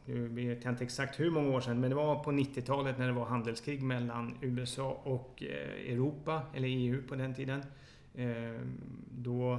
nu 0.04 0.28
vet 0.28 0.64
jag 0.64 0.72
inte 0.72 0.84
exakt 0.84 1.20
hur 1.20 1.30
många 1.30 1.56
år 1.56 1.60
sedan, 1.60 1.80
men 1.80 1.90
det 1.90 1.96
var 1.96 2.24
på 2.24 2.32
90-talet 2.32 2.98
när 2.98 3.06
det 3.06 3.12
var 3.12 3.24
handelskrig 3.24 3.82
mellan 3.82 4.38
USA 4.40 5.00
och 5.04 5.42
Europa, 5.42 6.42
eller 6.54 6.68
EU 6.68 7.02
på 7.08 7.14
den 7.14 7.34
tiden. 7.34 7.62
Då 9.10 9.58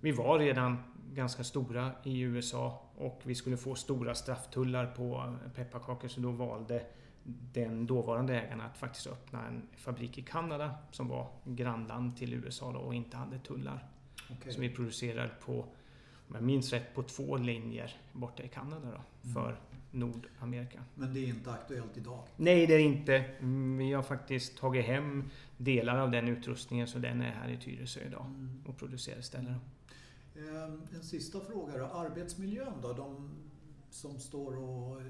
vi 0.00 0.12
var 0.12 0.38
redan 0.38 0.76
ganska 1.14 1.44
stora 1.44 1.90
i 2.04 2.20
USA 2.20 2.82
och 2.96 3.20
vi 3.24 3.34
skulle 3.34 3.56
få 3.56 3.74
stora 3.74 4.14
strafftullar 4.14 4.86
på 4.86 5.34
pepparkakor 5.54 6.08
så 6.08 6.20
då 6.20 6.30
valde 6.30 6.82
den 7.52 7.86
dåvarande 7.86 8.40
ägaren 8.40 8.60
att 8.60 8.78
faktiskt 8.78 9.06
öppna 9.06 9.46
en 9.46 9.62
fabrik 9.76 10.18
i 10.18 10.22
Kanada 10.22 10.74
som 10.90 11.08
var 11.08 11.28
grannland 11.44 12.16
till 12.16 12.34
USA 12.34 12.72
då, 12.72 12.78
och 12.78 12.94
inte 12.94 13.16
hade 13.16 13.38
tullar. 13.38 13.88
Okay. 14.30 14.52
Så 14.52 14.60
vi 14.60 14.70
producerade 14.70 15.30
på, 15.44 15.52
om 16.28 16.34
jag 16.34 16.42
minns 16.42 16.72
rätt, 16.72 16.94
på 16.94 17.02
två 17.02 17.36
linjer 17.36 17.96
borta 18.12 18.42
i 18.42 18.48
Kanada 18.48 18.86
då, 18.86 18.88
mm. 18.88 19.34
för 19.34 19.60
Nordamerika. 19.90 20.84
Men 20.94 21.14
det 21.14 21.20
är 21.20 21.28
inte 21.28 21.52
aktuellt 21.52 21.96
idag? 21.96 22.22
Nej, 22.36 22.66
det 22.66 22.74
är 22.74 22.78
inte. 22.78 23.24
Vi 23.78 23.92
har 23.92 24.02
faktiskt 24.02 24.58
tagit 24.58 24.86
hem 24.86 25.30
delar 25.56 25.98
av 25.98 26.10
den 26.10 26.28
utrustningen 26.28 26.86
så 26.86 26.98
den 26.98 27.20
är 27.20 27.30
här 27.30 27.48
i 27.48 27.56
Tyresö 27.56 28.00
idag 28.00 28.26
mm. 28.26 28.62
och 28.66 28.78
producerar 28.78 29.18
istället. 29.18 29.56
Ehm, 30.36 30.82
en 30.94 31.02
sista 31.02 31.40
fråga 31.40 31.78
då. 31.78 31.84
Arbetsmiljön 31.84 32.72
då? 32.82 32.92
De 32.92 33.30
som 33.90 34.20
står 34.20 34.56
och 34.56 35.02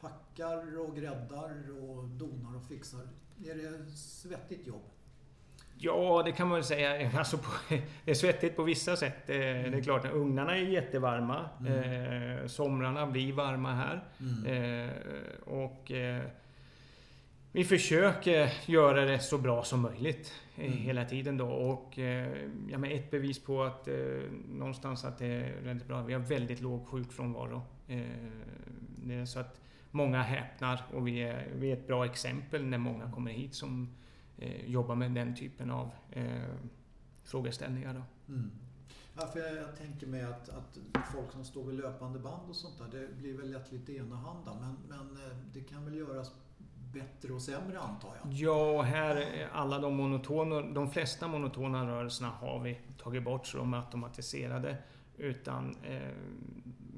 packar 0.00 0.78
och 0.78 0.96
gräddar 0.96 1.70
och 1.82 2.04
donar 2.08 2.56
och 2.56 2.64
fixar. 2.64 3.08
Är 3.44 3.54
det 3.54 3.90
svettigt 3.96 4.66
jobb? 4.66 4.82
Ja, 5.82 6.22
det 6.24 6.32
kan 6.32 6.48
man 6.48 6.54
väl 6.54 6.64
säga. 6.64 7.10
Alltså 7.18 7.38
på, 7.38 7.50
det 8.04 8.10
är 8.10 8.14
svettigt 8.14 8.56
på 8.56 8.62
vissa 8.62 8.96
sätt. 8.96 9.30
Mm. 9.30 9.40
Det 9.40 9.46
är 9.46 9.66
mm. 9.66 9.82
klart, 9.82 10.12
ugnarna 10.12 10.56
är 10.56 10.62
jättevarma. 10.62 11.48
Mm. 11.60 12.38
Eh, 12.38 12.46
somrarna 12.46 13.06
blir 13.06 13.32
varma 13.32 13.74
här. 13.74 14.04
Mm. 14.20 14.86
Eh, 14.86 14.90
och 15.40 15.90
eh, 15.90 16.22
vi 17.52 17.64
försöker 17.64 18.52
göra 18.66 19.04
det 19.04 19.18
så 19.18 19.38
bra 19.38 19.64
som 19.64 19.80
möjligt 19.80 20.32
eh, 20.56 20.66
mm. 20.66 20.78
hela 20.78 21.04
tiden 21.04 21.36
då. 21.36 21.46
Och 21.48 21.98
eh, 21.98 22.28
ja, 22.70 22.78
men 22.78 22.90
ett 22.90 23.10
bevis 23.10 23.44
på 23.44 23.62
att 23.62 23.88
någonstans 24.48 25.04
att 25.04 25.18
det 25.18 25.26
är 25.26 25.54
väldigt 25.64 25.88
bra. 25.88 26.02
Vi 26.02 26.12
har 26.12 26.20
väldigt 26.20 26.60
låg 26.60 26.86
sjukfrånvaro. 26.86 27.62
Så 29.26 29.40
att 29.40 29.60
många 29.90 30.22
häpnar 30.22 30.82
och 30.94 31.06
vi 31.06 31.22
är, 31.22 31.48
vi 31.54 31.70
är 31.70 31.76
ett 31.76 31.86
bra 31.86 32.04
exempel 32.04 32.64
när 32.64 32.78
många 32.78 33.10
kommer 33.12 33.30
hit 33.30 33.54
som 33.54 33.88
eh, 34.38 34.70
jobbar 34.70 34.94
med 34.94 35.10
den 35.10 35.36
typen 35.36 35.70
av 35.70 35.90
eh, 36.10 36.24
frågeställningar. 37.22 37.94
Då. 37.94 38.32
Mm. 38.32 38.50
Ja, 39.16 39.26
för 39.26 39.40
jag, 39.40 39.56
jag, 39.56 39.76
tänker 39.76 40.06
mig 40.06 40.22
att, 40.22 40.48
att 40.48 40.78
folk 41.12 41.32
som 41.32 41.44
står 41.44 41.64
vid 41.64 41.78
löpande 41.78 42.18
band 42.18 42.48
och 42.48 42.56
sånt 42.56 42.78
där, 42.78 43.00
det 43.00 43.14
blir 43.14 43.36
väl 43.38 43.50
lätt 43.50 43.72
lite 43.72 43.96
enahanda. 43.96 44.56
Men, 44.60 44.76
men 44.88 45.26
eh, 45.26 45.36
det 45.52 45.60
kan 45.60 45.84
väl 45.84 45.94
göras 45.94 46.32
bättre 46.92 47.32
och 47.32 47.42
sämre 47.42 47.80
antar 47.80 48.12
jag? 48.22 48.32
Ja, 48.32 48.82
här 48.82 49.48
alla 49.52 49.78
de 49.78 49.96
monotona, 49.96 50.60
de 50.60 50.90
flesta 50.90 51.28
monotona 51.28 51.86
rörelserna 51.86 52.30
har 52.30 52.60
vi 52.60 52.80
tagit 53.02 53.22
bort 53.22 53.46
så 53.46 53.58
de 53.58 53.74
är 53.74 53.78
automatiserade. 53.78 54.76
Utan 55.16 55.76
eh, 55.82 56.08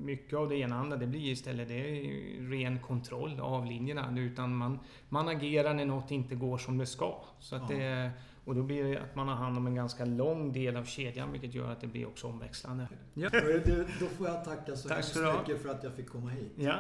mycket 0.03 0.39
av 0.39 0.49
det 0.49 0.57
enahanda 0.57 0.97
det 0.97 1.07
blir 1.07 1.33
istället 1.33 1.69
det 1.69 1.75
är 1.75 2.51
ren 2.51 2.79
kontroll 2.79 3.41
av 3.41 3.67
linjerna. 3.67 4.15
Utan 4.19 4.57
man, 4.57 4.79
man 5.09 5.29
agerar 5.29 5.75
när 5.75 5.85
något 5.85 6.11
inte 6.11 6.35
går 6.35 6.59
som 6.59 6.79
det 6.79 6.87
ska. 6.87 7.25
Så 7.41 7.57
att 7.57 7.71
ja. 7.71 7.77
det, 7.77 8.11
och 8.45 8.55
då 8.55 8.63
blir 8.63 8.85
det 8.85 9.01
att 9.01 9.15
man 9.15 9.29
har 9.29 9.35
hand 9.35 9.57
om 9.57 9.67
en 9.67 9.75
ganska 9.75 10.05
lång 10.05 10.53
del 10.53 10.77
av 10.77 10.85
kedjan 10.85 11.33
vilket 11.33 11.55
gör 11.55 11.73
att 11.73 11.81
det 11.81 11.87
blir 11.87 12.07
också 12.07 12.27
omväxlande. 12.27 12.89
Ja. 13.15 13.29
Du, 13.31 13.87
då 14.01 14.07
får 14.07 14.27
jag 14.29 14.45
tacka 14.45 14.77
så 14.77 14.89
Tack 14.89 14.97
hemskt 14.97 15.17
mycket 15.39 15.63
för 15.63 15.69
att 15.69 15.85
jag 15.85 15.93
fick 15.93 16.09
komma 16.09 16.31
hit. 16.31 16.53
Ja. 16.57 16.77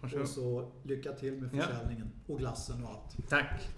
Och 0.00 0.28
så 0.28 0.70
lycka 0.82 1.12
till 1.12 1.32
med 1.32 1.50
försäljningen 1.50 2.10
ja. 2.26 2.32
och 2.32 2.38
glassen 2.38 2.84
och 2.84 2.90
allt. 2.90 3.28
Tack. 3.28 3.68